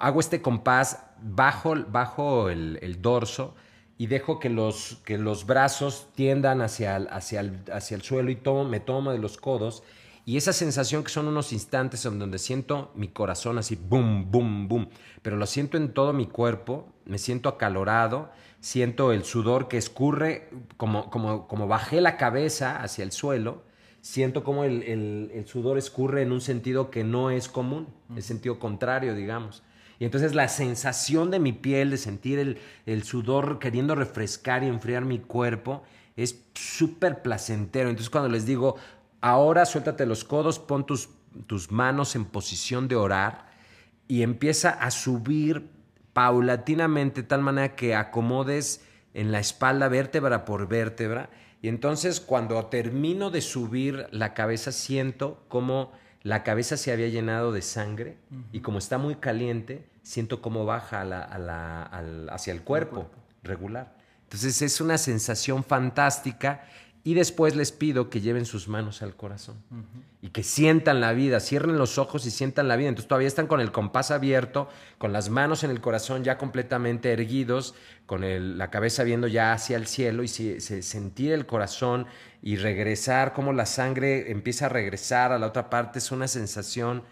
hago 0.00 0.18
este 0.18 0.42
compás 0.42 1.04
bajo, 1.20 1.76
bajo 1.88 2.50
el 2.50 2.98
dorso 3.00 3.54
y 3.96 4.06
dejo 4.06 4.40
que 4.40 4.50
los, 4.50 4.98
que 5.04 5.18
los 5.18 5.46
brazos 5.46 6.08
tiendan 6.14 6.62
hacia 6.62 6.96
el, 6.96 7.08
hacia, 7.08 7.40
el, 7.40 7.60
hacia 7.72 7.94
el 7.94 8.02
suelo 8.02 8.30
y 8.30 8.36
tomo, 8.36 8.64
me 8.64 8.80
tomo 8.80 9.12
de 9.12 9.18
los 9.18 9.36
codos. 9.36 9.82
Y 10.26 10.36
esa 10.36 10.52
sensación 10.52 11.04
que 11.04 11.10
son 11.10 11.28
unos 11.28 11.52
instantes 11.52 12.04
en 12.06 12.18
donde 12.18 12.38
siento 12.38 12.90
mi 12.94 13.08
corazón 13.08 13.58
así, 13.58 13.76
boom, 13.76 14.30
boom, 14.30 14.68
boom, 14.68 14.88
pero 15.22 15.36
lo 15.36 15.46
siento 15.46 15.76
en 15.76 15.92
todo 15.92 16.12
mi 16.12 16.26
cuerpo, 16.26 16.88
me 17.04 17.18
siento 17.18 17.48
acalorado, 17.48 18.30
siento 18.60 19.12
el 19.12 19.24
sudor 19.24 19.68
que 19.68 19.76
escurre, 19.76 20.48
como, 20.78 21.10
como, 21.10 21.46
como 21.46 21.68
bajé 21.68 22.00
la 22.00 22.16
cabeza 22.16 22.82
hacia 22.82 23.04
el 23.04 23.12
suelo, 23.12 23.64
siento 24.00 24.44
como 24.44 24.64
el, 24.64 24.82
el, 24.84 25.30
el 25.34 25.46
sudor 25.46 25.76
escurre 25.76 26.22
en 26.22 26.32
un 26.32 26.40
sentido 26.40 26.90
que 26.90 27.04
no 27.04 27.30
es 27.30 27.48
común, 27.48 27.88
el 28.16 28.22
sentido 28.22 28.58
contrario, 28.58 29.14
digamos. 29.14 29.62
Y 30.04 30.06
entonces 30.06 30.34
la 30.34 30.48
sensación 30.48 31.30
de 31.30 31.38
mi 31.38 31.54
piel, 31.54 31.88
de 31.88 31.96
sentir 31.96 32.58
el, 32.84 33.02
sudor 33.04 33.58
queriendo 33.58 33.94
refrescar 33.94 34.62
y 34.62 34.66
enfriar 34.66 35.06
mi 35.06 35.18
cuerpo, 35.18 35.82
es 36.14 36.44
súper 36.52 37.22
placentero. 37.22 37.88
Entonces 37.88 38.10
cuando 38.10 38.28
les 38.28 38.44
digo, 38.44 38.76
ahora 39.22 39.64
suéltate 39.64 40.04
los 40.04 40.22
codos, 40.22 40.58
pon 40.58 40.84
tus, 40.84 41.08
tus 41.46 41.72
manos 41.72 42.16
en 42.16 42.26
posición 42.26 42.86
de 42.86 42.96
orar 42.96 43.50
y 44.06 44.20
empieza 44.20 44.68
a 44.68 44.90
subir 44.90 45.70
paulatinamente 46.12 47.22
de 47.22 47.28
tal 47.28 47.40
manera 47.40 47.74
que 47.74 47.94
acomodes 47.94 48.84
en 49.14 49.32
la 49.32 49.40
espalda 49.40 49.88
vértebra 49.88 50.44
por 50.44 50.68
vértebra. 50.68 51.30
Y 51.62 51.68
entonces 51.68 52.20
cuando 52.20 52.62
termino 52.66 53.30
de 53.30 53.40
subir 53.40 54.06
la 54.10 54.34
cabeza 54.34 54.70
siento 54.70 55.42
como 55.48 55.92
la 56.22 56.42
cabeza 56.42 56.76
se 56.76 56.92
había 56.92 57.08
llenado 57.08 57.52
de 57.52 57.62
sangre 57.62 58.18
y 58.52 58.60
como 58.60 58.76
está 58.76 58.98
muy 58.98 59.14
caliente, 59.14 59.93
siento 60.04 60.40
cómo 60.40 60.64
baja 60.64 61.02
hacia 62.30 62.52
el 62.52 62.62
cuerpo, 62.62 63.10
regular. 63.42 63.96
Entonces 64.24 64.62
es 64.62 64.80
una 64.80 64.98
sensación 64.98 65.64
fantástica 65.64 66.64
y 67.06 67.14
después 67.14 67.54
les 67.54 67.70
pido 67.70 68.08
que 68.08 68.20
lleven 68.22 68.46
sus 68.46 68.66
manos 68.66 69.02
al 69.02 69.14
corazón 69.14 69.56
y 70.22 70.30
que 70.30 70.42
sientan 70.42 71.00
la 71.02 71.12
vida, 71.12 71.38
cierren 71.40 71.76
los 71.76 71.98
ojos 71.98 72.24
y 72.26 72.30
sientan 72.30 72.66
la 72.66 72.76
vida. 72.76 72.88
Entonces 72.88 73.08
todavía 73.08 73.28
están 73.28 73.46
con 73.46 73.60
el 73.60 73.72
compás 73.72 74.10
abierto, 74.10 74.68
con 74.96 75.12
las 75.12 75.28
manos 75.28 75.64
en 75.64 75.70
el 75.70 75.82
corazón 75.82 76.24
ya 76.24 76.38
completamente 76.38 77.12
erguidos, 77.12 77.74
con 78.06 78.22
la 78.56 78.70
cabeza 78.70 79.04
viendo 79.04 79.26
ya 79.26 79.52
hacia 79.52 79.76
el 79.76 79.86
cielo 79.86 80.22
y 80.22 80.28
sentir 80.28 81.32
el 81.32 81.44
corazón 81.44 82.06
y 82.42 82.56
regresar, 82.56 83.34
como 83.34 83.52
la 83.52 83.66
sangre 83.66 84.30
empieza 84.30 84.66
a 84.66 84.70
regresar 84.70 85.32
a 85.32 85.38
la 85.38 85.46
otra 85.46 85.68
parte, 85.68 85.98
es 85.98 86.10
una 86.10 86.28
sensación 86.28 87.02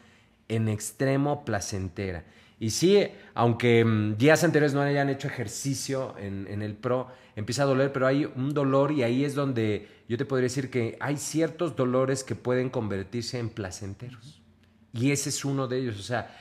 en 0.48 0.68
extremo 0.68 1.44
placentera. 1.44 2.24
Y 2.62 2.70
sí, 2.70 3.08
aunque 3.34 3.84
mm, 3.84 4.16
días 4.18 4.44
anteriores 4.44 4.72
no 4.72 4.82
hayan 4.82 5.08
hecho 5.08 5.26
ejercicio 5.26 6.14
en, 6.16 6.46
en, 6.48 6.62
el 6.62 6.76
pro, 6.76 7.08
empieza 7.34 7.64
a 7.64 7.66
doler, 7.66 7.92
pero 7.92 8.06
hay 8.06 8.24
un 8.24 8.54
dolor 8.54 8.92
y 8.92 9.02
ahí 9.02 9.24
es 9.24 9.34
donde 9.34 9.88
yo 10.08 10.16
te 10.16 10.24
podría 10.24 10.44
decir 10.44 10.70
que 10.70 10.96
hay 11.00 11.16
ciertos 11.16 11.74
dolores 11.74 12.22
que 12.22 12.36
pueden 12.36 12.70
convertirse 12.70 13.40
en 13.40 13.48
placenteros. 13.48 14.40
Y 14.92 15.10
ese 15.10 15.30
es 15.30 15.44
uno 15.44 15.66
de 15.66 15.80
ellos. 15.80 15.98
O 15.98 16.04
sea, 16.04 16.38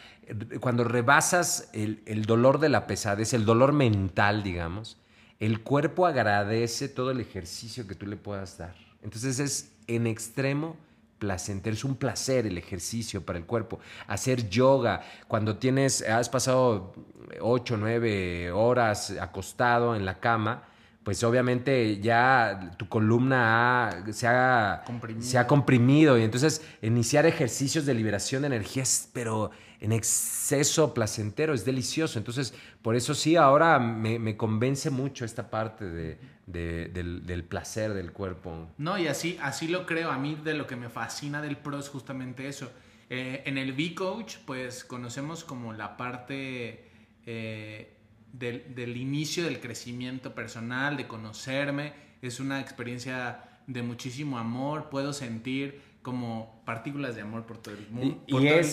cuando 0.60 0.84
rebasas 0.84 1.72
el, 1.74 2.04
el 2.06 2.26
dolor 2.26 2.60
de 2.60 2.70
la 2.70 2.86
pesadez, 2.86 3.34
el 3.34 3.44
dolor 3.44 3.74
mental, 3.74 4.44
digamos, 4.44 5.00
el 5.40 5.62
cuerpo 5.62 6.06
agradece 6.06 6.88
todo 6.88 7.10
el 7.10 7.20
ejercicio 7.20 7.88
que 7.88 7.96
tú 7.96 8.06
le 8.06 8.16
puedas 8.16 8.60
dar. 8.60 8.76
Entonces 9.02 9.40
es 9.40 9.72
en 9.88 10.06
extremo 10.06 10.78
placentero, 11.22 11.76
es 11.76 11.84
un 11.84 11.98
placer 11.98 12.48
el 12.48 12.58
ejercicio 12.58 13.24
para 13.24 13.38
el 13.38 13.46
cuerpo. 13.46 13.80
Hacer 14.08 14.50
yoga, 14.50 15.04
cuando 15.28 15.58
tienes, 15.58 16.02
has 16.02 16.30
pasado 16.30 16.94
8, 17.40 17.78
9 17.78 18.52
horas 18.52 19.12
acostado 19.12 19.96
en 19.96 20.04
la 20.04 20.20
cama, 20.20 20.64
pues 21.04 21.24
obviamente 21.24 22.00
ya 22.00 22.74
tu 22.78 22.88
columna 22.88 24.04
se, 24.12 24.28
ha, 24.28 24.84
se, 25.20 25.38
ha, 25.38 25.48
comprimido 25.48 26.18
y 26.18 26.24
entonces 26.24 26.64
iniciar 26.82 27.26
ejercicios 27.26 27.86
de 27.86 27.94
liberación 27.96 28.44
de 28.44 28.48
energía 28.48 28.84
pero 29.12 29.52
en 29.82 29.92
exceso 29.92 30.94
placentero, 30.94 31.56
es 31.56 31.66
delicioso. 31.66 32.20
Entonces, 32.20 32.54
por 32.84 32.96
eso 32.96 33.16
sí, 33.16 33.36
ahora 33.36 33.80
me, 33.80 34.38
convence 34.38 34.92
mucho 34.92 35.26
esta 35.26 35.50
parte 35.50 35.86
de, 35.86 36.20
del, 36.46 37.44
placer 37.44 37.94
del 37.94 38.12
cuerpo. 38.12 38.70
No, 38.78 39.00
y 39.00 39.08
así, 39.08 39.40
así 39.42 39.68
lo 39.68 39.88
creo. 39.88 40.12
A 40.12 40.20
mí 40.20 40.38
de 40.44 40.54
lo 40.54 40.68
que 40.68 40.76
me 40.76 40.90
fascina 40.90 41.42
del 41.42 41.58
pro 41.58 41.80
es 41.80 41.90
justamente 41.90 42.48
eso. 42.48 42.72
Eh, 43.10 43.42
en 43.46 43.58
el 43.58 43.72
V-Coach, 43.72 44.38
pues 44.46 44.86
conocemos 44.86 45.44
como 45.44 45.74
la 45.74 45.98
parte 45.98 46.86
eh, 47.26 47.92
del, 48.34 48.74
del 48.76 48.98
inicio 48.98 49.44
del 49.44 49.60
crecimiento 49.60 50.34
personal, 50.34 50.98
de 50.98 51.08
conocerme. 51.08 51.94
Es 52.22 52.40
una 52.40 52.60
experiencia 52.60 53.44
de 53.68 53.84
muchísimo 53.84 54.38
amor. 54.38 54.90
Puedo 54.90 55.14
sentir 55.14 55.82
como 56.02 56.62
partículas 56.66 57.16
de 57.16 57.22
amor 57.22 57.46
por 57.46 57.60
todo 57.60 57.76
el 57.76 57.88
mundo, 57.90 58.24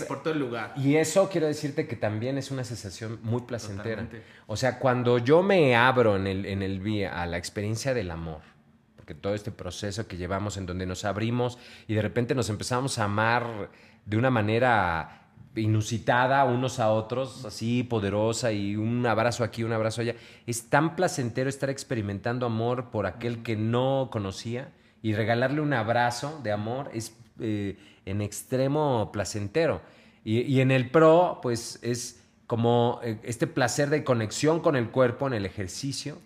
por, 0.08 0.22
todo, 0.22 0.32
el 0.32 0.40
lugar. 0.40 0.72
Y 0.76 0.96
eso 0.96 1.28
quiero 1.28 1.46
decirte 1.46 1.86
que 1.86 1.96
también 1.96 2.38
es 2.38 2.50
una 2.50 2.64
sensación 2.64 3.18
muy 3.22 3.42
placentera. 3.42 4.08
O 4.46 4.56
sea, 4.56 4.78
cuando 4.78 5.18
yo 5.18 5.42
me 5.42 5.76
abro 5.76 6.16
en 6.16 6.26
el, 6.26 6.46
en 6.46 6.62
el 6.62 7.04
a 7.06 7.26
la 7.26 7.36
experiencia 7.36 7.92
del 7.92 8.10
amor, 8.10 8.40
porque 8.96 9.14
todo 9.14 9.34
este 9.34 9.50
proceso 9.50 10.06
que 10.08 10.16
llevamos 10.16 10.56
en 10.56 10.64
donde 10.64 10.86
nos 10.86 11.04
abrimos 11.04 11.58
y 11.86 11.94
de 11.94 12.02
repente 12.02 12.34
nos 12.34 12.48
empezamos 12.48 12.98
a 12.98 13.04
amar 13.04 13.70
de 14.06 14.16
una 14.16 14.30
manera 14.30 15.17
inusitada 15.58 16.44
unos 16.44 16.80
a 16.80 16.90
otros, 16.90 17.44
así 17.44 17.82
poderosa 17.82 18.52
y 18.52 18.76
un 18.76 19.04
abrazo 19.06 19.44
aquí, 19.44 19.64
un 19.64 19.72
abrazo 19.72 20.00
allá. 20.00 20.14
Es 20.46 20.70
tan 20.70 20.96
placentero 20.96 21.48
estar 21.48 21.70
experimentando 21.70 22.46
amor 22.46 22.90
por 22.90 23.06
aquel 23.06 23.42
que 23.42 23.56
no 23.56 24.08
conocía 24.10 24.72
y 25.02 25.14
regalarle 25.14 25.60
un 25.60 25.72
abrazo 25.72 26.40
de 26.42 26.52
amor 26.52 26.90
es 26.92 27.16
eh, 27.40 27.76
en 28.06 28.22
extremo 28.22 29.10
placentero. 29.12 29.80
Y, 30.24 30.60
en 30.60 30.70
el 30.70 30.90
pro, 30.90 31.38
pues 31.42 31.78
es 31.80 32.22
como 32.46 33.00
eh, 33.02 33.18
este 33.22 33.46
placer 33.46 33.88
de 33.88 34.04
conexión 34.04 34.60
con 34.60 34.76
el 34.76 34.90
cuerpo 34.90 35.26
en 35.26 35.32
el 35.32 35.46
ejercicio 35.46 36.18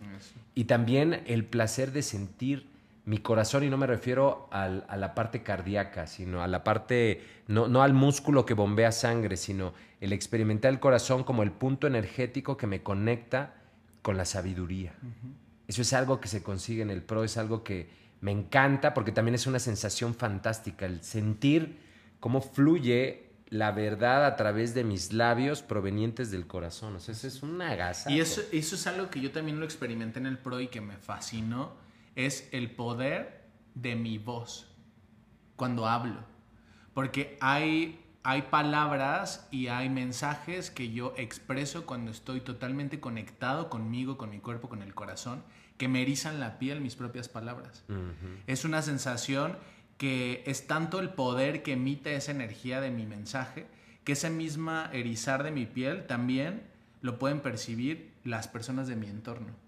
y 0.55 0.65
también 0.65 1.23
el 1.27 1.45
placer 1.45 1.93
de 1.93 2.03
sentir 2.03 2.72
mi 3.05 3.19
corazón, 3.19 3.65
y 3.65 3.69
no 3.69 3.77
me 3.77 3.87
refiero 3.87 4.49
a 4.53 4.69
la 4.69 5.15
parte 5.15 5.43
cardíaca, 5.43 6.07
sino 6.07 6.43
a 6.43 6.47
la 6.47 6.63
parte, 6.63 7.23
no, 7.49 7.83
al 7.83 7.95
músculo 7.95 8.47
que 8.47 8.55
bombea 8.55 8.93
sangre, 8.93 9.37
sino 9.37 9.75
el 10.01 10.13
experimentar 10.13 10.73
el 10.73 10.81
corazón 10.81 11.25
como 11.25 11.43
el 11.43 11.51
punto 11.51 11.87
energético 11.87 12.57
que 12.57 12.67
me 12.67 12.83
conecta 12.83 13.55
con 14.03 14.17
la 14.17 14.25
sabiduría. 14.25 14.95
Eso 15.67 15.83
es 15.83 15.93
algo 15.93 16.21
que 16.21 16.29
se 16.29 16.43
consigue 16.43 16.83
en 16.83 16.91
el 16.91 17.03
pro, 17.03 17.25
es 17.25 17.37
algo 17.37 17.65
que, 17.65 18.03
me 18.23 18.31
encanta 18.31 18.95
porque 18.95 19.13
también 19.13 19.35
es 19.35 19.47
una 19.47 19.59
sensación 19.59 20.15
fantástica 20.15 20.87
el 20.87 21.03
sentir 21.03 21.81
cómo 22.21 22.41
fluye 22.41 23.31
la 23.49 23.73
verdad 23.73 24.25
a 24.25 24.37
través 24.37 24.75
de 24.75 24.85
mis 24.85 25.13
labios 25.13 25.61
provenientes 25.61 26.31
del 26.31 26.47
corazón. 26.47 26.97
O 26.97 27.01
sea, 27.01 27.13
eso 27.13 27.27
es 27.27 27.43
una 27.43 27.75
gasa. 27.75 28.11
Y 28.11 28.21
eso, 28.21 28.41
eso 28.53 28.77
es 28.77 28.87
algo 28.87 29.11
que 29.11 29.21
yo 29.21 29.33
también 29.33 29.59
lo 29.59 29.67
experimenté 29.67 30.21
en 30.21 30.27
el 30.27 30.39
pro 30.39 30.61
y 30.61 30.69
que 30.69 30.81
me 30.81 30.97
fascinó, 30.97 31.73
es 32.17 32.49
el 32.53 32.71
poder 32.71 33.49
de 33.75 33.97
mi 33.97 34.19
voz 34.19 34.69
cuando 35.57 35.87
hablo. 35.87 36.21
Porque 36.95 37.39
hay 37.41 38.03
hay 38.25 38.43
palabras 38.43 39.49
y 39.51 39.67
hay 39.67 39.89
mensajes 39.89 40.71
que 40.71 40.93
yo 40.93 41.13
expreso 41.17 41.87
cuando 41.87 42.13
estoy 42.13 42.41
totalmente 42.41 43.01
conectado 43.01 43.69
conmigo, 43.69 44.17
con 44.17 44.31
mi 44.31 44.39
cuerpo, 44.39 44.69
con 44.69 44.83
el 44.83 44.95
corazón, 44.95 45.43
que 45.77 45.89
me 45.89 46.03
erizan 46.03 46.39
la 46.39 46.59
piel 46.61 46.81
mis 46.81 46.95
propias 46.95 47.29
palabras. 47.29 47.85
Es 48.47 48.65
una 48.65 48.83
sensación 48.83 49.57
que 49.99 50.45
es 50.47 50.69
tanto 50.69 51.01
el 51.01 51.11
poder 51.11 51.65
que 51.65 51.73
emite 51.73 52.15
esa 52.15 52.31
energía 52.31 52.81
de 52.81 52.93
mi 52.93 53.07
mensaje, 53.07 53.67
que 54.05 54.13
ese 54.13 54.31
misma 54.31 54.89
erizar 54.93 55.43
de 55.43 55.51
mi 55.51 55.67
piel 55.67 56.07
también 56.07 56.63
lo 57.01 57.19
pueden 57.19 57.41
percibir 57.41 58.13
las 58.23 58.47
personas 58.47 58.87
de 58.87 58.95
mi 58.95 59.09
entorno. 59.09 59.62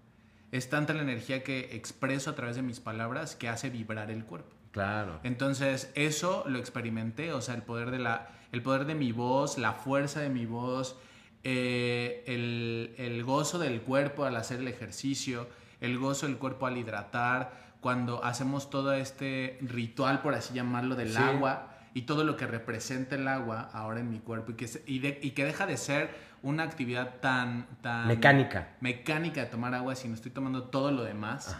Es 0.55 0.69
tanta 0.69 0.93
la 0.93 1.01
energía 1.01 1.43
que 1.43 1.75
expreso 1.75 2.29
a 2.29 2.35
través 2.35 2.55
de 2.55 2.61
mis 2.61 2.79
palabras 2.79 3.35
que 3.35 3.49
hace 3.49 3.69
vibrar 3.69 4.09
el 4.09 4.23
cuerpo. 4.23 4.55
Claro. 4.71 5.19
Entonces, 5.23 5.91
eso 5.95 6.45
lo 6.47 6.59
experimenté, 6.59 7.33
o 7.33 7.41
sea, 7.41 7.55
el 7.55 7.61
poder 7.61 7.91
de, 7.91 7.99
la, 7.99 8.29
el 8.53 8.61
poder 8.61 8.85
de 8.85 8.95
mi 8.95 9.11
voz, 9.11 9.57
la 9.57 9.73
fuerza 9.73 10.21
de 10.21 10.29
mi 10.29 10.45
voz, 10.45 10.95
eh, 11.43 12.23
el, 12.27 12.95
el, 12.97 13.23
gozo 13.25 13.59
del 13.59 13.81
cuerpo 13.81 14.23
al 14.23 14.37
hacer 14.37 14.61
el 14.61 14.69
ejercicio, 14.69 15.49
el 15.81 15.97
gozo 15.97 16.25
del 16.25 16.37
cuerpo 16.37 16.67
al 16.67 16.77
hidratar, 16.77 17.75
cuando 17.81 18.23
hacemos 18.23 18.69
todo 18.69 18.93
este 18.93 19.57
ritual, 19.61 20.21
por 20.21 20.35
así 20.35 20.53
llamarlo, 20.53 20.95
del 20.95 21.17
agua 21.17 21.74
y 21.95 22.01
todo 22.01 22.25
lo 22.25 22.35
que 22.35 22.45
representa 22.45 23.15
el 23.15 23.25
agua 23.25 23.69
ahora 23.71 24.01
en 24.01 24.09
mi 24.11 24.19
cuerpo 24.19 24.51
y 24.51 24.55
que, 24.55 24.83
y, 24.85 25.31
que 25.31 25.45
deja 25.45 25.65
de 25.65 25.77
ser 25.77 26.13
una 26.43 26.63
actividad 26.63 27.21
tan, 27.21 27.67
tan... 27.81 28.09
Mecánica. 28.09 28.75
Mecánica 28.81 29.45
de 29.45 29.47
tomar 29.47 29.73
agua, 29.73 29.95
sino 29.95 30.13
estoy 30.13 30.31
tomando 30.31 30.65
todo 30.65 30.91
lo 30.91 31.05
demás. 31.05 31.55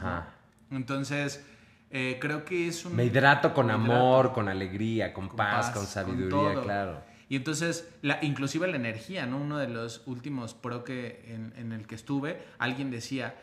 Entonces, 0.69 1.48
eh, 1.89 2.17
creo 2.19 2.43
que 2.43 2.67
es 2.67 2.84
un... 2.86 2.98
Me 2.98 3.06
hidrato 3.06 3.54
con 3.54 3.71
amor, 3.71 4.34
con 4.34 4.50
alegría, 4.50 5.13
con, 5.13 5.30
paz, 5.30 5.71
con 5.71 5.86
sabiduría, 5.86 6.62
claro. 6.62 7.02
Y 7.30 7.38
entonces, 7.38 7.89
la, 8.02 8.19
inclusive 8.21 8.67
la 8.67 8.76
energía, 8.76 9.26
¿no? 9.26 9.38
Uno 9.38 9.58
de 9.58 9.69
los 9.69 10.04
últimos 10.06 10.54
pro 10.54 10.84
que 10.84 11.34
en, 11.34 11.54
en 11.56 11.71
el 11.71 11.88
que 11.88 11.95
estuve, 11.95 12.43
alguien 12.60 12.91
decía, 12.91 13.36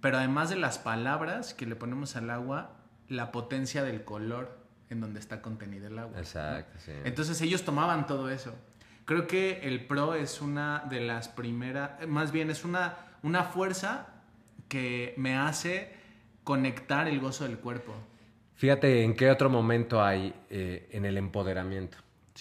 pero 0.00 0.18
además 0.18 0.50
de 0.50 0.56
las 0.56 0.78
palabras 0.80 1.54
que 1.54 1.64
le 1.64 1.76
ponemos 1.76 2.16
al 2.16 2.28
agua, 2.28 2.72
la 3.08 3.30
potencia 3.30 3.84
del 3.84 4.02
color 4.02 4.59
en 4.90 5.00
donde 5.00 5.20
está 5.20 5.40
contenido 5.40 5.86
el 5.86 5.98
agua. 5.98 6.18
Exacto, 6.18 6.78
sí. 6.84 6.92
Entonces 7.04 7.40
ellos 7.40 7.64
tomaban 7.64 8.06
todo 8.06 8.28
eso. 8.28 8.54
Creo 9.04 9.26
que 9.26 9.60
el 9.62 9.86
pro 9.86 10.14
es 10.14 10.40
una 10.40 10.84
de 10.90 11.00
las 11.00 11.28
primeras, 11.28 12.06
más 12.06 12.32
bien 12.32 12.50
es 12.50 12.64
una, 12.64 12.96
una 13.22 13.44
fuerza 13.44 14.08
que 14.68 15.14
me 15.16 15.36
hace 15.36 15.92
conectar 16.44 17.08
el 17.08 17.20
gozo 17.20 17.44
del 17.44 17.58
cuerpo. 17.58 17.94
Fíjate 18.54 19.04
en 19.04 19.14
qué 19.14 19.30
otro 19.30 19.48
momento 19.48 20.02
hay 20.02 20.34
eh, 20.50 20.88
en 20.92 21.04
el 21.04 21.16
empoderamiento. 21.16 21.98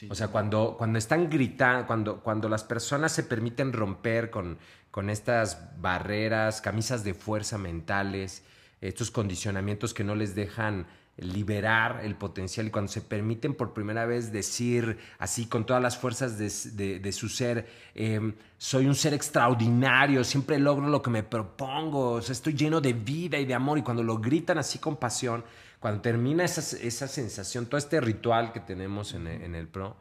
o 0.10 0.16
sea, 0.16 0.28
cuando, 0.28 0.76
cuando 0.78 1.00
están 1.00 1.30
gritando, 1.30 1.88
cuando, 1.88 2.20
cuando 2.22 2.50
las 2.50 2.64
personas 2.64 3.12
se 3.12 3.24
permiten 3.24 3.74
romper 3.74 4.30
con, 4.30 4.58
con 4.92 5.10
estas 5.10 5.80
barreras, 5.80 6.62
camisas 6.62 7.04
de 7.04 7.14
fuerza 7.14 7.58
mentales, 7.58 8.44
estos 8.82 9.12
condicionamientos 9.12 9.94
que 9.94 10.04
no 10.04 10.16
les 10.16 10.36
dejan 10.36 10.88
liberar 11.22 12.02
el 12.04 12.16
potencial 12.16 12.68
y 12.68 12.72
cuando 12.72 12.92
se 12.92 13.02
permiten 13.02 13.54
por 13.54 13.74
primera 13.74 14.06
vez 14.06 14.32
decir 14.32 14.98
así 15.18 15.46
con 15.46 15.66
todas 15.66 15.82
las 15.82 15.98
fuerzas 15.98 16.38
de, 16.38 17.12
su 17.12 17.30
ser, 17.30 17.68
em, 17.96 18.34
soy 18.58 18.86
un 18.86 18.96
ser 18.96 19.14
extraordinario, 19.14 20.24
siempre 20.24 20.60
logro 20.60 20.88
lo 20.88 21.02
que 21.02 21.10
me 21.10 21.24
propongo, 21.24 22.20
estoy 22.20 22.54
lleno 22.54 22.82
de 22.82 22.94
vida 22.94 23.38
y 23.38 23.46
de 23.46 23.54
amor 23.54 23.78
y 23.78 23.82
cuando 23.82 24.04
lo 24.04 24.18
gritan 24.18 24.58
así 24.58 24.80
con 24.80 24.98
pasión, 24.98 25.44
cuando 25.80 26.02
termina 26.02 26.44
esa, 26.44 26.62
sensación, 27.08 27.66
todo 27.66 27.78
este 27.78 28.02
ritual 28.02 28.52
que 28.52 28.60
tenemos 28.60 29.14
en 29.14 29.28
en 29.28 29.56
el 29.56 29.68
PRO, 29.68 29.96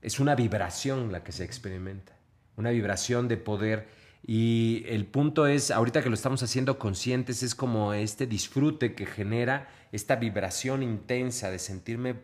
es 0.00 0.18
una 0.18 0.34
vibración 0.34 1.12
la 1.12 1.22
que 1.22 1.32
se 1.32 1.44
experimenta, 1.44 2.12
una 2.56 2.70
vibración 2.70 3.28
de 3.28 3.36
poder 3.36 4.01
y 4.24 4.84
el 4.86 5.06
punto 5.06 5.46
es, 5.46 5.70
ahorita 5.70 6.02
que 6.02 6.08
lo 6.08 6.14
estamos 6.14 6.42
haciendo 6.42 6.78
conscientes, 6.78 7.42
es 7.42 7.54
como 7.54 7.92
este 7.92 8.26
disfrute 8.26 8.94
que 8.94 9.04
genera 9.04 9.68
esta 9.90 10.16
vibración 10.16 10.82
intensa 10.82 11.50
de 11.50 11.58
sentirme, 11.58 12.14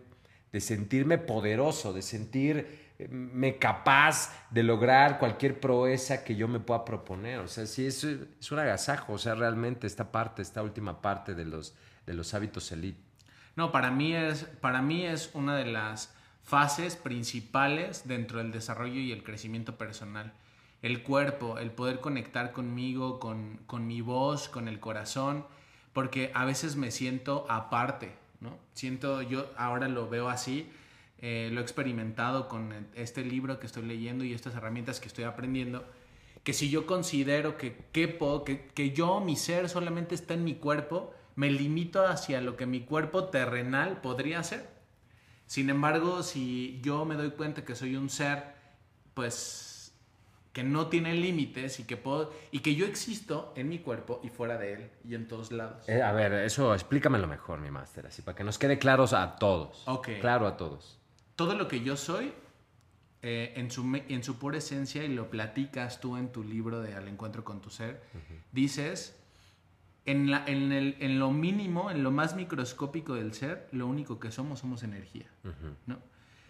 de 0.52 0.60
sentirme 0.60 1.18
poderoso, 1.18 1.92
de 1.92 2.02
sentirme 2.02 3.58
capaz 3.58 4.32
de 4.50 4.62
lograr 4.62 5.18
cualquier 5.18 5.58
proeza 5.58 6.22
que 6.22 6.36
yo 6.36 6.46
me 6.46 6.60
pueda 6.60 6.84
proponer. 6.84 7.40
O 7.40 7.48
sea, 7.48 7.66
sí, 7.66 7.86
es, 7.86 8.04
un 8.04 8.58
agasajo, 8.58 9.14
o 9.14 9.18
sea, 9.18 9.34
realmente 9.34 9.88
esta 9.88 10.12
parte, 10.12 10.40
esta 10.42 10.62
última 10.62 11.02
parte 11.02 11.34
de 11.34 11.46
los, 11.46 11.74
de 12.06 12.14
los 12.14 12.32
hábitos 12.32 12.70
elite. 12.70 13.00
No, 13.56 13.72
para 13.72 13.90
mí, 13.90 14.14
es, 14.14 14.44
para 14.60 14.82
mí 14.82 15.04
es 15.04 15.30
una 15.34 15.56
de 15.56 15.66
las 15.66 16.14
fases 16.44 16.94
principales 16.94 18.06
dentro 18.06 18.38
del 18.38 18.52
desarrollo 18.52 19.00
y 19.00 19.10
el 19.10 19.24
crecimiento 19.24 19.76
personal 19.76 20.32
el 20.82 21.02
cuerpo, 21.02 21.58
el 21.58 21.70
poder 21.70 22.00
conectar 22.00 22.52
conmigo, 22.52 23.18
con, 23.18 23.60
con, 23.66 23.86
mi 23.86 24.00
voz, 24.00 24.48
con 24.48 24.68
el 24.68 24.80
corazón, 24.80 25.44
porque 25.92 26.30
a 26.34 26.44
veces 26.44 26.76
me 26.76 26.90
siento 26.90 27.46
aparte, 27.48 28.12
¿no? 28.40 28.56
Siento, 28.72 29.22
yo 29.22 29.50
ahora 29.56 29.88
lo 29.88 30.08
veo 30.08 30.28
así, 30.28 30.70
eh, 31.20 31.50
lo 31.52 31.60
he 31.60 31.62
experimentado 31.62 32.48
con 32.48 32.86
este 32.94 33.24
libro 33.24 33.58
que 33.58 33.66
estoy 33.66 33.82
leyendo 33.84 34.24
y 34.24 34.32
estas 34.32 34.54
herramientas 34.54 35.00
que 35.00 35.08
estoy 35.08 35.24
aprendiendo, 35.24 35.84
que 36.44 36.52
si 36.52 36.70
yo 36.70 36.86
considero 36.86 37.56
que, 37.56 37.76
que, 37.92 38.70
que 38.74 38.90
yo, 38.92 39.20
mi 39.20 39.34
ser, 39.34 39.68
solamente 39.68 40.14
está 40.14 40.34
en 40.34 40.44
mi 40.44 40.54
cuerpo, 40.54 41.12
me 41.34 41.50
limito 41.50 42.06
hacia 42.06 42.40
lo 42.40 42.56
que 42.56 42.66
mi 42.66 42.80
cuerpo 42.80 43.24
terrenal 43.24 44.00
podría 44.00 44.42
ser. 44.44 44.68
Sin 45.46 45.70
embargo, 45.70 46.22
si 46.22 46.80
yo 46.82 47.04
me 47.04 47.16
doy 47.16 47.30
cuenta 47.30 47.64
que 47.64 47.74
soy 47.74 47.96
un 47.96 48.10
ser, 48.10 48.44
pues 49.14 49.67
que 50.58 50.64
no 50.64 50.88
tiene 50.88 51.14
límites 51.14 51.78
y 51.78 51.84
que 51.84 51.96
puedo 51.96 52.32
y 52.50 52.58
que 52.58 52.74
yo 52.74 52.84
existo 52.84 53.52
en 53.54 53.68
mi 53.68 53.78
cuerpo 53.78 54.20
y 54.24 54.28
fuera 54.28 54.58
de 54.58 54.72
él 54.72 54.90
y 55.08 55.14
en 55.14 55.28
todos 55.28 55.52
lados. 55.52 55.88
Eh, 55.88 56.02
a 56.02 56.10
ver, 56.10 56.32
eso 56.32 56.74
explícamelo 56.74 57.28
mejor, 57.28 57.60
mi 57.60 57.70
máster, 57.70 58.08
así 58.08 58.22
para 58.22 58.34
que 58.34 58.42
nos 58.42 58.58
quede 58.58 58.76
claros 58.76 59.12
a 59.12 59.36
todos. 59.36 59.86
Ok. 59.86 60.08
Claro 60.20 60.48
a 60.48 60.56
todos. 60.56 60.98
Todo 61.36 61.54
lo 61.54 61.68
que 61.68 61.84
yo 61.84 61.96
soy 61.96 62.32
eh, 63.22 63.52
en, 63.54 63.70
su, 63.70 63.84
en 64.08 64.24
su 64.24 64.36
pura 64.40 64.58
esencia 64.58 65.04
y 65.04 65.14
lo 65.14 65.30
platicas 65.30 66.00
tú 66.00 66.16
en 66.16 66.32
tu 66.32 66.42
libro 66.42 66.80
de 66.80 66.92
Al 66.96 67.06
encuentro 67.06 67.44
con 67.44 67.60
tu 67.60 67.70
ser, 67.70 68.02
dices 68.50 69.16
en, 70.06 70.28
la, 70.28 70.42
en, 70.44 70.72
el, 70.72 70.96
en, 70.98 71.20
lo 71.20 71.30
mínimo, 71.30 71.88
en 71.92 72.02
lo 72.02 72.10
más 72.10 72.34
microscópico 72.34 73.14
del 73.14 73.32
ser, 73.32 73.68
lo 73.70 73.86
único 73.86 74.18
que 74.18 74.32
somos 74.32 74.58
somos 74.58 74.82
energía, 74.82 75.30
¿no? 75.86 76.00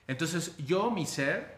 Entonces, 0.07 0.57
yo, 0.65 0.91
mi 0.91 1.05
ser, 1.05 1.58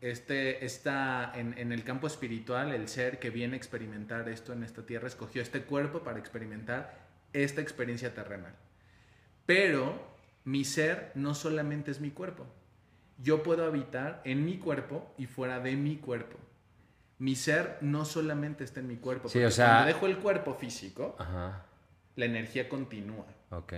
este, 0.00 0.64
está 0.64 1.32
en, 1.34 1.72
el 1.72 1.84
campo 1.84 2.06
espiritual, 2.06 2.72
el 2.72 2.88
ser 2.88 3.18
que 3.18 3.30
viene 3.30 3.54
a 3.54 3.56
experimentar 3.56 4.28
esto 4.28 4.52
en 4.52 4.62
esta 4.62 4.82
tierra, 4.82 5.08
escogió 5.08 5.42
este 5.42 5.62
cuerpo 5.62 6.00
para 6.00 6.18
experimentar 6.18 6.98
esta 7.32 7.60
experiencia 7.60 8.14
terrenal. 8.14 8.54
Pero 9.46 10.00
mi 10.44 10.64
ser 10.64 11.12
no 11.14 11.34
solamente 11.34 11.90
es 11.90 12.00
mi 12.00 12.10
cuerpo. 12.10 12.46
Yo 13.18 13.42
puedo 13.42 13.64
habitar 13.64 14.20
en 14.24 14.44
mi 14.44 14.58
cuerpo 14.58 15.14
y 15.16 15.26
fuera 15.26 15.60
de 15.60 15.76
mi 15.76 15.96
cuerpo. 15.96 16.36
Mi 17.18 17.34
ser 17.34 17.78
no 17.80 18.04
solamente 18.04 18.64
está 18.64 18.80
en 18.80 18.88
mi 18.88 18.96
cuerpo. 18.96 19.28
Sí, 19.30 19.42
o 19.42 19.50
sea, 19.50 19.68
cuando 19.68 19.86
dejo 19.86 20.06
el 20.06 20.18
cuerpo 20.18 20.54
físico, 20.54 21.16
la 22.16 22.24
energía 22.24 22.68
continúa. 22.68 23.24
Ok. 23.50 23.72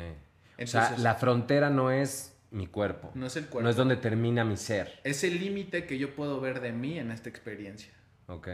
o 0.60 0.66
sea, 0.66 0.96
la 0.98 1.14
frontera 1.14 1.70
no 1.70 1.92
es 1.92 2.37
mi 2.50 2.66
cuerpo. 2.66 3.10
No 3.14 3.26
es 3.26 3.36
el 3.36 3.46
cuerpo. 3.46 3.62
No 3.62 3.70
es 3.70 3.76
donde 3.76 3.96
termina 3.96 4.44
mi 4.44 4.56
ser. 4.56 5.00
Es 5.04 5.24
el 5.24 5.38
límite 5.38 5.86
que 5.86 5.98
yo 5.98 6.14
puedo 6.14 6.40
ver 6.40 6.60
de 6.60 6.72
mí 6.72 6.98
en 6.98 7.10
esta 7.10 7.28
experiencia. 7.28 7.92
Ok. 8.26 8.48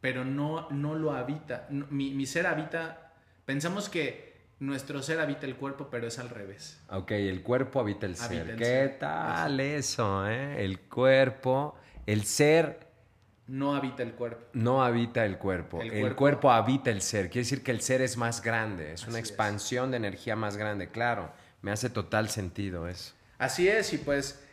Pero 0.00 0.24
no, 0.24 0.68
no 0.70 0.94
lo 0.94 1.12
habita. 1.12 1.66
mi, 1.70 2.26
ser 2.26 2.46
habita. 2.46 3.12
Pensamos 3.44 3.88
que 3.88 4.36
nuestro 4.60 5.02
ser 5.02 5.20
habita 5.20 5.46
el 5.46 5.56
cuerpo, 5.56 5.88
pero 5.90 6.06
es 6.06 6.18
al 6.18 6.28
revés. 6.28 6.80
Ok, 6.90 7.12
el 7.12 7.42
cuerpo 7.42 7.80
habita 7.80 8.06
el 8.06 8.16
ser. 8.16 8.56
¿Qué 8.56 8.96
tal 9.00 9.60
eso, 9.60 10.28
eh? 10.28 10.64
El 10.64 10.80
cuerpo, 10.80 11.76
el 12.06 12.24
ser. 12.24 12.86
No 13.46 13.74
habita 13.74 14.02
el 14.02 14.12
cuerpo. 14.12 14.44
No 14.52 14.84
habita 14.84 15.24
el 15.24 15.38
cuerpo. 15.38 15.80
El, 15.80 16.14
cuerpo, 16.14 16.50
habita 16.50 16.90
el 16.90 17.00
ser. 17.00 17.30
Quiere 17.30 17.44
decir 17.44 17.62
que 17.62 17.70
el 17.70 17.80
ser 17.80 18.02
es 18.02 18.18
más 18.18 18.42
grande. 18.42 18.92
Es 18.92 19.08
una 19.08 19.18
expansión 19.18 19.90
de 19.90 19.96
energía 19.96 20.36
más 20.36 20.58
grande. 20.58 20.90
Claro, 20.90 21.32
me 21.62 21.70
hace 21.70 21.88
total 21.88 22.28
sentido 22.28 22.86
eso. 22.88 23.14
Así 23.38 23.68
es, 23.68 23.92
y 23.92 23.98
pues, 23.98 24.44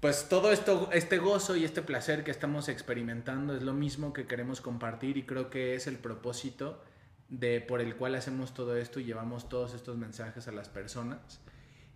pues 0.00 0.28
todo 0.28 0.50
esto, 0.52 0.88
este 0.92 1.18
gozo 1.18 1.56
y 1.56 1.64
este 1.64 1.82
placer 1.82 2.24
que 2.24 2.30
estamos 2.30 2.68
experimentando 2.68 3.54
es 3.54 3.62
lo 3.62 3.74
mismo 3.74 4.12
que 4.12 4.26
queremos 4.26 4.60
compartir 4.60 5.16
y 5.16 5.22
creo 5.24 5.50
que 5.50 5.74
es 5.74 5.86
el 5.86 5.96
propósito 5.96 6.82
de 7.28 7.60
por 7.60 7.80
el 7.80 7.96
cual 7.96 8.14
hacemos 8.14 8.54
todo 8.54 8.76
esto 8.76 9.00
y 9.00 9.04
llevamos 9.04 9.48
todos 9.48 9.74
estos 9.74 9.96
mensajes 9.96 10.48
a 10.48 10.52
las 10.52 10.68
personas. 10.68 11.40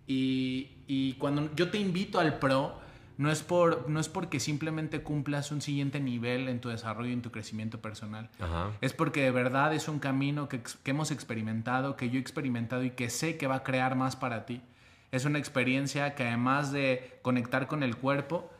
Y, 0.06 0.83
y 0.87 1.14
cuando 1.14 1.54
yo 1.54 1.70
te 1.70 1.78
invito 1.78 2.18
al 2.18 2.38
pro, 2.38 2.80
no 3.20 3.30
es, 3.30 3.42
por, 3.42 3.88
no 3.88 4.00
es 4.00 4.09
porque 4.09 4.40
simplemente 4.40 5.02
cumplas 5.02 5.52
un 5.52 5.61
siguiente 5.61 6.00
nivel 6.00 6.48
en 6.48 6.59
tu 6.59 6.70
desarrollo 6.70 7.11
y 7.11 7.12
en 7.12 7.20
tu 7.20 7.30
crecimiento 7.30 7.83
personal. 7.83 8.30
Es 8.80 8.94
porque 8.94 9.22
de 9.22 9.30
verdad 9.30 9.74
es 9.74 9.88
un 9.88 9.98
camino 9.98 10.48
que, 10.48 10.62
que, 10.83 10.90
hemos 10.90 11.11
experimentado, 11.11 11.96
que 11.96 12.09
yo 12.09 12.16
he 12.16 12.20
experimentado 12.20 12.83
y 12.83 12.92
que 12.92 13.11
sé 13.11 13.37
que 13.37 13.46
va 13.46 13.56
a 13.56 13.62
crear 13.62 13.94
más 13.94 14.16
para 14.16 14.46
ti. 14.46 14.62
Es 15.12 15.25
una 15.25 15.38
experiencia 15.38 16.14
que 16.14 16.25
además 16.25 16.73
de 16.73 17.18
conectar 17.23 17.66
con 17.66 17.83
el 17.83 17.96
cuerpo, 17.96 18.51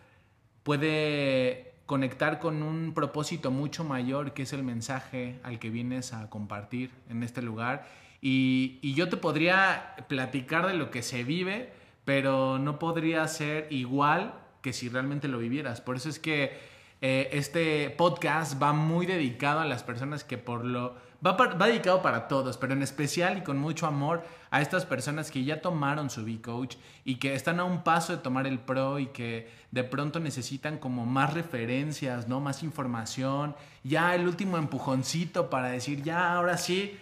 puede 0.63 1.75
conectar 1.87 2.39
con 2.39 2.63
un 2.63 2.95
propósito 2.95 3.51
mucho 3.51 3.83
mayor 3.83 4.33
que 4.33 4.43
es 4.43 4.53
el 4.53 4.63
mensaje 4.63 5.41
al 5.43 5.59
que 5.59 5.71
vienes 5.71 6.13
a 6.13 6.31
compartir 6.31 6.91
en 7.09 7.23
este 7.23 7.43
lugar. 7.43 7.87
Y, 8.21 8.79
y 8.83 8.95
yo 8.95 9.09
te 9.09 9.17
podría 9.17 9.97
platicar 10.09 10.67
de 10.67 10.75
lo 10.75 10.91
que 10.91 11.03
se 11.03 11.25
vive, 11.25 11.73
pero 12.05 12.59
no 12.59 12.79
podría 12.79 13.27
ser 13.29 13.67
igual 13.71 14.35
que 14.63 14.73
si 14.73 14.89
realmente 14.89 15.29
lo 15.29 15.39
vivieras. 15.39 15.81
Por 15.81 15.97
eso 15.97 16.09
es 16.09 16.19
que 16.19 16.59
eh, 17.01 17.31
este 17.33 17.91
podcast 17.91 18.63
va 18.63 18.73
muy 18.73 19.07
dedicado 19.07 19.61
a 19.61 19.65
las 19.65 19.83
personas 19.83 20.25
que 20.25 20.39
por 20.39 20.65
lo... 20.65 20.97
Va, 21.25 21.33
va, 21.33 21.67
dedicado 21.67 22.03
para 22.03 22.29
todos, 22.29 22.57
pero 22.57 22.73
en 22.73 22.83
especial 22.83 23.39
y 23.39 23.43
con 23.43 23.59
mucho 23.59 23.87
amor 23.87 24.23
a 24.51 24.61
estas 24.61 24.85
personas 24.85 25.31
que 25.31 25.45
ya 25.45 25.61
tomaron 25.61 26.11
su 26.11 26.25
B-Coach 26.25 26.77
y 27.05 27.17
que 27.17 27.35
están 27.35 27.61
a 27.61 27.65
un 27.65 27.83
paso 27.83 28.17
de 28.17 28.23
tomar 28.23 28.47
el 28.47 28.59
Pro 28.59 28.99
y 28.99 29.07
que 29.07 29.49
de 29.71 29.85
pronto 29.85 30.21
necesitan 30.21 30.79
como 30.79 31.07
más 31.07 31.35
referencias, 31.35 32.29
¿no? 32.29 32.41
Más 32.41 32.63
información, 32.63 33.55
ya 33.85 34.15
el 34.15 34.27
último 34.27 34.59
empujoncito 34.59 35.51
para 35.51 35.69
decir, 35.69 36.03
ya, 36.03 36.35
ahora 36.35 36.59
sí, 36.59 36.99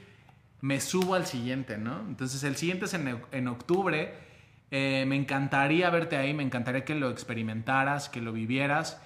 me 0.61 0.81
subo 0.81 1.15
al 1.15 1.27
siguiente, 1.27 1.79
¿no? 1.79 2.01
Entonces 2.01 2.43
el 2.45 2.57
siguiente 2.57 2.85
es 2.85 2.95
en, 2.95 3.23
en 3.33 3.49
octubre 3.49 4.29
eh, 4.71 5.05
me 5.07 5.17
encantaría 5.17 5.89
verte 5.91 6.17
ahí, 6.17 6.35
me 6.35 6.43
encantaría 6.43 6.85
que 6.85 6.95
lo 6.95 7.11
experimentaras, 7.11 8.09
que 8.09 8.21
lo 8.21 8.33
vivieras 8.33 9.01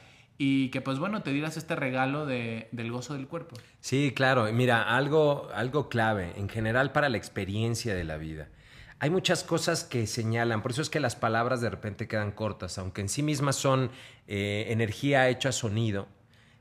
y 0.45 0.71
que 0.71 0.81
pues 0.81 0.99
bueno, 0.99 1.23
te 1.23 1.33
dieras 1.33 1.57
este 1.57 1.77
regalo 1.77 2.27
de, 2.27 2.67
del 2.73 2.91
gozo 2.91 3.15
del 3.15 3.29
cuerpo. 3.29 3.55
Sí, 3.79 4.13
claro. 4.13 4.53
Mira, 4.53 4.83
algo, 4.83 5.49
algo 5.55 5.89
clave 5.89 6.33
en 6.35 6.49
general 6.49 6.91
para 6.91 7.09
la 7.09 7.17
experiencia 7.17 7.95
de 7.95 8.03
la 8.03 8.17
vida. 8.17 8.49
Hay 8.99 9.09
muchas 9.09 9.45
cosas 9.45 9.85
que 9.85 10.05
señalan, 10.09 10.61
por 10.61 10.73
eso 10.73 10.83
es 10.83 10.91
que 10.91 10.99
las 10.99 11.15
palabras 11.15 11.61
de 11.61 11.71
repente 11.71 12.09
quedan 12.09 12.33
cortas, 12.33 12.77
aunque 12.79 13.03
en 13.03 13.09
sí 13.09 13.23
mismas 13.23 13.55
son 13.55 13.93
eh, 14.27 14.67
energía 14.71 15.29
hecha 15.29 15.53
sonido. 15.53 16.09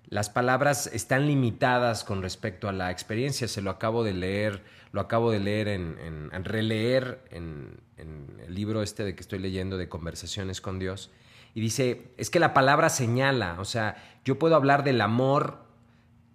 Las 0.06 0.30
palabras 0.30 0.86
están 0.94 1.26
limitadas 1.26 2.04
con 2.04 2.22
respecto 2.22 2.70
a 2.70 2.74
la 2.74 2.92
experiencia. 2.92 3.48
Se 3.48 3.64
lo 3.64 3.72
acabo 3.72 4.04
de 4.04 4.14
leer, 4.14 4.62
lo 4.92 5.02
acabo 5.02 5.32
de 5.32 5.40
leer 5.40 5.68
en, 5.68 5.98
en 6.32 6.44
releer 6.44 7.24
en, 7.32 7.80
en 7.98 8.40
el 8.46 8.54
libro 8.54 8.84
este 8.84 9.04
de 9.04 9.16
que 9.16 9.22
estoy 9.22 9.40
leyendo 9.40 9.78
de 9.78 9.90
conversaciones 9.90 10.62
con 10.62 10.78
Dios, 10.78 11.10
y 11.54 11.62
dice, 11.62 12.14
es 12.18 12.30
que 12.30 12.40
la 12.40 12.54
palabra 12.54 12.90
señala, 12.90 13.58
o 13.60 13.66
sea, 13.66 13.96
yo 14.24 14.40
puedo 14.40 14.56
hablar 14.56 14.84
del 14.84 15.02
amor, 15.02 15.66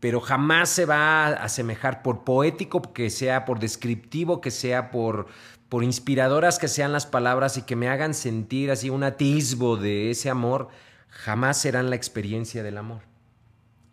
pero 0.00 0.20
jamás 0.20 0.68
se 0.68 0.84
va 0.84 1.26
a 1.26 1.32
asemejar 1.32 2.02
por 2.02 2.24
poético 2.24 2.82
que 2.92 3.08
sea, 3.08 3.44
por 3.44 3.58
descriptivo 3.58 4.40
que 4.40 4.50
sea, 4.50 4.90
por, 4.90 5.26
por 5.68 5.84
inspiradoras 5.84 6.58
que 6.58 6.68
sean 6.68 6.92
las 6.92 7.06
palabras 7.06 7.56
y 7.56 7.62
que 7.62 7.76
me 7.76 7.88
hagan 7.88 8.12
sentir 8.12 8.70
así 8.70 8.90
un 8.90 9.04
atisbo 9.04 9.76
de 9.76 10.10
ese 10.10 10.28
amor, 10.28 10.68
jamás 11.08 11.58
serán 11.58 11.88
la 11.88 11.96
experiencia 11.96 12.62
del 12.62 12.76
amor. 12.76 13.02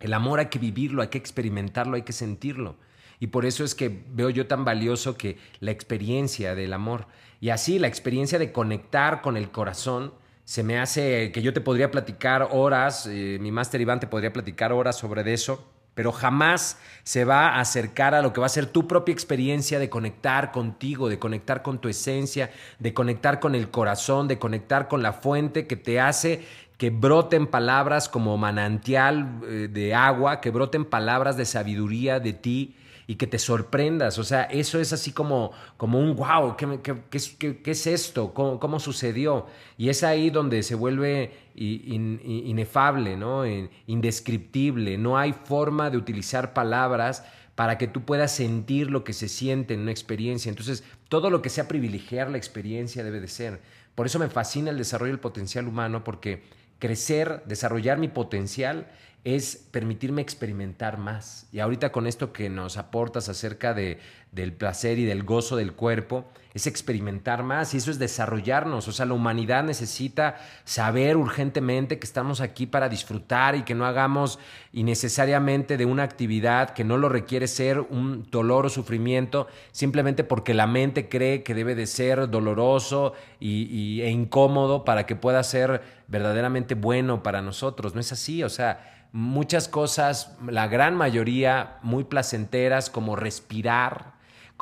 El 0.02 0.14
amor 0.14 0.40
hay 0.40 0.48
que 0.48 0.60
vivirlo, 0.60 1.02
hay 1.02 1.08
que 1.08 1.18
experimentarlo, 1.18 1.96
hay 1.96 2.02
que 2.02 2.12
sentirlo. 2.12 2.76
Y 3.22 3.28
por 3.28 3.46
eso 3.46 3.64
es 3.64 3.74
que 3.74 4.04
veo 4.10 4.30
yo 4.30 4.48
tan 4.48 4.66
valioso 4.66 5.18
que 5.18 5.38
la 5.62 5.72
experiencia 5.72 6.56
del 6.56 6.74
amor. 6.74 7.08
Y 7.40 7.52
así 7.52 7.80
la 7.80 7.88
experiencia 7.88 8.38
de 8.38 8.52
conectar 8.52 9.22
con 9.22 9.38
el 9.38 9.50
corazón 9.50 10.14
se 10.46 10.64
me 10.64 10.80
hace 10.80 11.32
que 11.32 11.42
yo 11.42 11.54
te 11.54 11.62
podría 11.62 11.92
platicar 11.92 12.50
horas, 12.52 13.08
eh, 13.08 13.38
mi 13.40 13.52
máster 13.52 13.82
Iván 13.82 14.00
te 14.00 14.08
podría 14.08 14.34
platicar 14.34 14.74
horas 14.74 14.98
sobre 14.98 15.34
eso, 15.34 15.66
pero 15.96 16.12
jamás 16.12 16.78
se 17.04 17.24
va 17.24 17.50
a 17.50 17.60
acercar 17.60 18.16
a 18.16 18.22
lo 18.22 18.34
que 18.34 18.40
va 18.40 18.48
a 18.48 18.50
ser 18.50 18.66
tu 18.66 18.88
propia 18.88 19.14
experiencia 19.14 19.80
de 19.80 19.90
conectar 19.90 20.52
contigo, 20.52 21.08
de 21.08 21.20
conectar 21.20 21.62
con 21.62 21.80
tu 21.80 21.88
esencia, 21.88 22.52
de 22.80 22.94
conectar 22.94 23.40
con 23.40 23.56
el 23.56 23.70
corazón, 23.70 24.28
de 24.28 24.40
conectar 24.40 24.88
con 24.88 25.04
la 25.04 25.14
fuente 25.14 25.68
que 25.68 25.76
te 25.76 26.00
hace 26.00 26.44
que 26.78 26.90
broten 26.90 27.48
palabras 27.48 28.10
como 28.10 28.36
manantial 28.38 29.40
eh, 29.48 29.70
de 29.72 29.94
agua, 29.94 30.42
que 30.42 30.50
broten 30.50 30.84
palabras 30.84 31.38
de 31.38 31.46
sabiduría 31.46 32.20
de 32.20 32.34
ti 32.34 32.76
y 33.08 33.16
que 33.16 33.28
te 33.28 33.40
sorprendas. 33.40 34.18
O 34.18 34.24
sea, 34.24 34.44
eso 34.44 34.80
es 34.80 34.94
así 34.94 35.12
como, 35.12 35.52
como 35.78 36.00
un 36.00 36.16
wow, 36.16 36.56
¿qué, 36.56 36.80
qué, 37.10 37.20
qué, 37.64 37.72
es 37.72 37.88
esto? 37.88 38.34
¿Cómo, 38.34 38.80
sucedió? 38.80 39.48
Y 39.78 39.90
es 39.90 40.04
ahí 40.04 40.30
donde 40.30 40.64
se 40.64 40.76
vuelve 40.76 41.32
inefable, 41.56 43.18
¿no? 43.18 43.44
indescriptible. 43.88 44.98
No 44.98 45.18
hay 45.18 45.34
forma 45.34 45.90
de 45.90 45.98
utilizar 45.98 46.54
palabras 46.54 47.24
para 47.56 47.78
que 47.78 47.88
tú 47.88 48.04
puedas 48.04 48.32
sentir 48.32 48.90
lo 48.90 49.04
que 49.04 49.14
se 49.14 49.28
siente 49.28 49.74
en 49.74 49.82
una 49.82 49.92
experiencia. 49.92 50.50
Entonces, 50.50 50.84
todo 51.10 51.30
lo 51.30 51.42
que 51.42 51.50
sea 51.50 51.68
privilegiar 51.68 52.30
la 52.30 52.38
experiencia 52.38 53.04
debe 53.04 53.20
de 53.20 53.28
ser. 53.28 53.62
Por 53.96 54.08
eso 54.08 54.18
me 54.18 54.30
fascina 54.30 54.72
el 54.72 54.78
desarrollo 54.78 55.12
del 55.12 55.20
potencial 55.20 55.68
humano, 55.68 56.04
porque 56.04 56.42
crecer, 56.80 57.44
desarrollar 57.46 58.00
mi 58.00 58.08
potencial 58.08 58.88
es 59.24 59.56
permitirme 59.72 60.22
experimentar 60.22 60.98
más. 60.98 61.48
Y 61.52 61.60
ahorita 61.60 61.92
con 61.92 62.08
esto 62.08 62.34
que 62.34 62.50
nos 62.50 62.78
aportas 62.78 63.30
acerca 63.30 63.74
de, 63.74 64.00
del 64.34 64.54
placer 64.54 65.00
y 65.00 65.06
del 65.06 65.24
gozo 65.24 65.56
del 65.56 65.74
cuerpo, 65.74 66.26
es 66.54 66.68
experimentar 66.68 67.44
más 67.44 67.74
y 67.74 67.78
eso 67.78 67.90
es 67.90 67.98
desarrollarnos. 67.98 68.88
O 68.88 68.92
sea, 68.92 69.06
la 69.06 69.14
humanidad 69.14 69.64
necesita 69.64 70.38
saber 70.66 71.18
urgentemente 71.18 71.98
que 71.98 72.06
estamos 72.06 72.42
aquí 72.42 72.68
para 72.68 72.90
disfrutar 72.90 73.56
y 73.56 73.64
que 73.64 73.74
no 73.74 73.86
hagamos 73.86 74.40
innecesariamente 74.72 75.78
de 75.78 75.86
una 75.86 76.04
actividad 76.04 76.72
que 76.72 76.84
no 76.84 76.98
lo 76.98 77.10
requiere 77.10 77.48
ser 77.48 77.80
un 77.80 78.28
dolor 78.30 78.68
o 78.68 78.70
sufrimiento, 78.70 79.48
simplemente 79.72 80.24
porque 80.24 80.54
la 80.54 80.68
mente 80.68 81.10
cree 81.10 81.44
que 81.44 81.56
debe 81.56 81.74
de 81.74 81.88
ser 81.88 82.30
doloroso 82.30 83.14
y, 83.40 84.02
e 84.02 84.10
incómodo 84.10 84.86
para 84.86 85.06
que 85.06 85.16
pueda 85.16 85.44
ser 85.44 85.82
verdaderamente 86.08 86.76
bueno 86.76 87.24
para 87.24 87.42
nosotros. 87.42 87.96
No 87.96 88.02
es 88.02 88.12
así, 88.12 88.44
o 88.44 88.50
sea 88.50 88.90
muchas 89.14 89.68
cosas, 89.68 90.36
la 90.46 90.68
gran 90.68 90.96
mayoría 90.96 91.78
muy 91.84 92.04
placenteras, 92.04 92.90
como 92.90 93.16
respirar, 93.16 94.14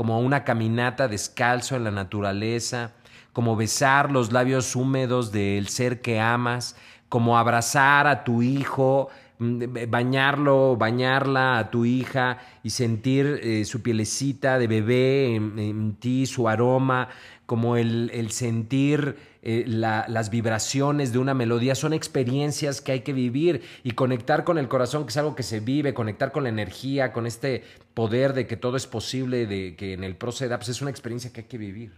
como 0.01 0.19
una 0.19 0.43
caminata 0.43 1.07
descalzo 1.07 1.75
en 1.75 1.83
la 1.83 1.91
naturaleza, 1.91 2.91
como 3.33 3.55
besar 3.55 4.09
los 4.09 4.31
labios 4.31 4.75
húmedos 4.75 5.31
del 5.31 5.67
ser 5.67 6.01
que 6.01 6.19
amas, 6.19 6.75
como 7.07 7.37
abrazar 7.37 8.07
a 8.07 8.23
tu 8.23 8.41
hijo, 8.41 9.09
mm, 9.37 9.61
bañarlo, 9.89 10.75
bañarla 10.75 11.59
a 11.59 11.69
tu 11.69 11.85
hija 11.85 12.39
y 12.63 12.71
sentir 12.71 13.41
eh, 13.43 13.63
su 13.63 13.83
pielecita 13.83 14.57
de 14.57 14.65
bebé 14.65 15.35
en, 15.35 15.95
ti, 15.99 16.25
su 16.25 16.49
aroma, 16.49 17.07
como 17.45 17.77
el 17.77 18.31
sentir 18.31 19.17
eh, 19.43 19.63
las 19.65 20.29
vibraciones 20.29 21.11
de 21.11 21.17
una 21.17 21.33
melodía, 21.33 21.73
son 21.73 21.93
experiencias 21.93 22.79
que 22.79 22.91
hay 22.91 23.01
que 23.01 23.13
vivir 23.13 23.63
y 23.83 23.91
conectar 23.91 24.43
con 24.43 24.57
el 24.57 24.67
corazón, 24.67 25.05
que 25.05 25.09
es 25.09 25.17
algo 25.17 25.35
que 25.35 25.43
se 25.43 25.59
vive, 25.59 25.93
conectar 25.93 26.31
con 26.31 26.43
la 26.43 26.49
energía, 26.49 27.11
con 27.11 27.25
este 27.25 27.63
poder 27.93 28.33
de 28.33 28.45
que 28.45 28.55
todo 28.55 28.77
es 28.77 28.85
posible, 28.85 29.47
de 29.47 29.75
que 29.75 29.93
en 29.93 30.03
el 30.03 30.15
proceda, 30.15 30.57
pues 30.57 30.69
es 30.69 30.81
una 30.81 30.91
experiencia 30.91 31.33
que 31.33 31.41
hay 31.41 31.47
que 31.47 31.57
vivir. 31.57 31.91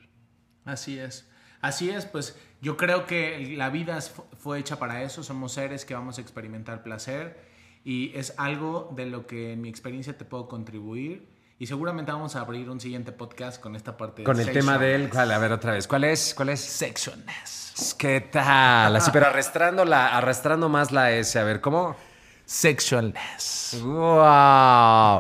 Así 0.64 0.98
es. 0.98 1.28
Así 1.60 1.90
es, 1.90 2.06
pues 2.06 2.38
yo 2.62 2.76
creo 2.76 3.06
que 3.06 3.56
la 3.58 3.70
vida 3.70 4.00
fue 4.38 4.60
hecha 4.60 4.80
para 4.80 5.04
eso, 5.04 5.24
somos 5.24 5.54
seres 5.54 5.86
que 5.86 5.94
vamos 5.94 6.18
a 6.18 6.22
experimentar 6.22 6.84
placer 6.84 7.38
y 7.86 8.12
es 8.16 8.34
algo 8.38 8.92
de 8.96 9.06
lo 9.06 9.28
que 9.28 9.54
en 9.54 9.62
mi 9.62 9.70
experiencia 9.70 10.18
te 10.18 10.26
puedo 10.26 10.48
contribuir 10.48 11.33
y 11.60 11.68
seguramente 11.68 12.12
vamos 12.12 12.36
a 12.36 12.42
abrir 12.42 12.70
un 12.70 12.80
siguiente 12.80 13.12
podcast 13.12 13.62
con 13.62 13.76
esta 13.76 13.96
parte. 13.96 14.24
Con 14.24 14.40
el 14.40 14.52
tema 14.52 14.78
de 14.78 14.96
él. 14.96 15.10
A 15.16 15.38
ver, 15.38 15.52
otra 15.52 15.74
vez. 15.74 15.88
¿Cuál 15.88 16.04
es? 16.06 16.34
¿Cuál 16.36 16.50
es? 16.50 16.60
Sexualness. 16.60 17.96
¿Qué 17.98 18.22
tal? 18.22 18.96
Así, 18.96 19.12
pero 19.12 19.28
arrastrando, 19.28 19.86
la, 19.86 20.18
arrastrando 20.18 20.70
más 20.70 20.92
la 20.92 21.12
S. 21.12 21.38
A 21.40 21.44
ver, 21.44 21.62
¿cómo? 21.62 21.96
Sexualness. 22.46 23.80
¡Wow! 23.84 25.20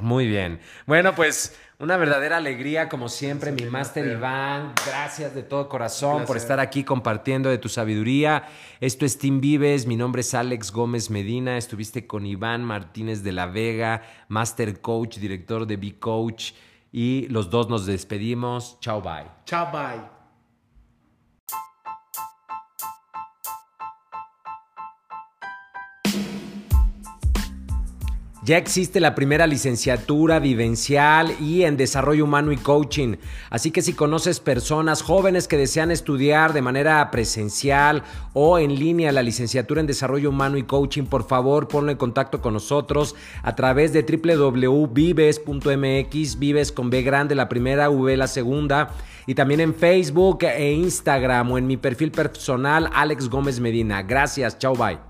Muy 0.00 0.26
bien. 0.26 0.60
Bueno, 0.86 1.14
pues 1.14 1.56
una 1.80 1.96
verdadera 1.96 2.38
alegría, 2.38 2.88
como 2.88 3.08
siempre, 3.08 3.52
mi 3.52 3.64
máster 3.64 4.04
Iván. 4.06 4.72
Gracias 4.84 5.32
de 5.34 5.44
todo 5.44 5.68
corazón 5.68 6.24
por 6.24 6.36
estar 6.36 6.58
aquí 6.58 6.82
compartiendo 6.82 7.50
de 7.50 7.58
tu 7.58 7.68
sabiduría. 7.68 8.48
Esto 8.80 9.06
es 9.06 9.16
Team 9.16 9.40
Vives. 9.40 9.86
Mi 9.86 9.94
nombre 9.94 10.22
es 10.22 10.34
Alex 10.34 10.72
Gómez 10.72 11.08
Medina. 11.08 11.56
Estuviste 11.56 12.06
con 12.06 12.26
Iván 12.26 12.64
Martínez 12.64 13.22
de 13.22 13.30
la 13.30 13.46
Vega, 13.46 14.02
Master 14.26 14.80
Coach, 14.80 15.18
director 15.18 15.66
de 15.66 15.76
B 15.76 15.98
Coach. 16.00 16.52
Y 16.90 17.28
los 17.28 17.48
dos 17.48 17.68
nos 17.68 17.86
despedimos. 17.86 18.78
Chao, 18.80 19.00
bye. 19.00 19.26
Chao, 19.44 19.70
bye. 19.70 20.17
Ya 28.48 28.56
existe 28.56 28.98
la 28.98 29.14
primera 29.14 29.46
licenciatura 29.46 30.38
vivencial 30.38 31.36
y 31.38 31.64
en 31.64 31.76
desarrollo 31.76 32.24
humano 32.24 32.50
y 32.50 32.56
coaching. 32.56 33.16
Así 33.50 33.70
que 33.70 33.82
si 33.82 33.92
conoces 33.92 34.40
personas 34.40 35.02
jóvenes 35.02 35.46
que 35.46 35.58
desean 35.58 35.90
estudiar 35.90 36.54
de 36.54 36.62
manera 36.62 37.10
presencial 37.10 38.04
o 38.32 38.58
en 38.58 38.74
línea 38.74 39.12
la 39.12 39.20
licenciatura 39.20 39.82
en 39.82 39.86
desarrollo 39.86 40.30
humano 40.30 40.56
y 40.56 40.62
coaching, 40.62 41.02
por 41.04 41.28
favor 41.28 41.68
ponlo 41.68 41.92
en 41.92 41.98
contacto 41.98 42.40
con 42.40 42.54
nosotros 42.54 43.14
a 43.42 43.54
través 43.54 43.92
de 43.92 44.00
www.vives.mx, 44.02 44.78
vives 46.38 46.72
con 46.72 46.88
B 46.88 47.02
grande 47.02 47.34
la 47.34 47.50
primera, 47.50 47.90
V 47.90 48.16
la 48.16 48.28
segunda, 48.28 48.94
y 49.26 49.34
también 49.34 49.60
en 49.60 49.74
Facebook 49.74 50.38
e 50.44 50.72
Instagram 50.72 51.52
o 51.52 51.58
en 51.58 51.66
mi 51.66 51.76
perfil 51.76 52.12
personal 52.12 52.88
Alex 52.94 53.28
Gómez 53.28 53.60
Medina. 53.60 54.02
Gracias, 54.02 54.58
chao, 54.58 54.72
bye. 54.74 55.07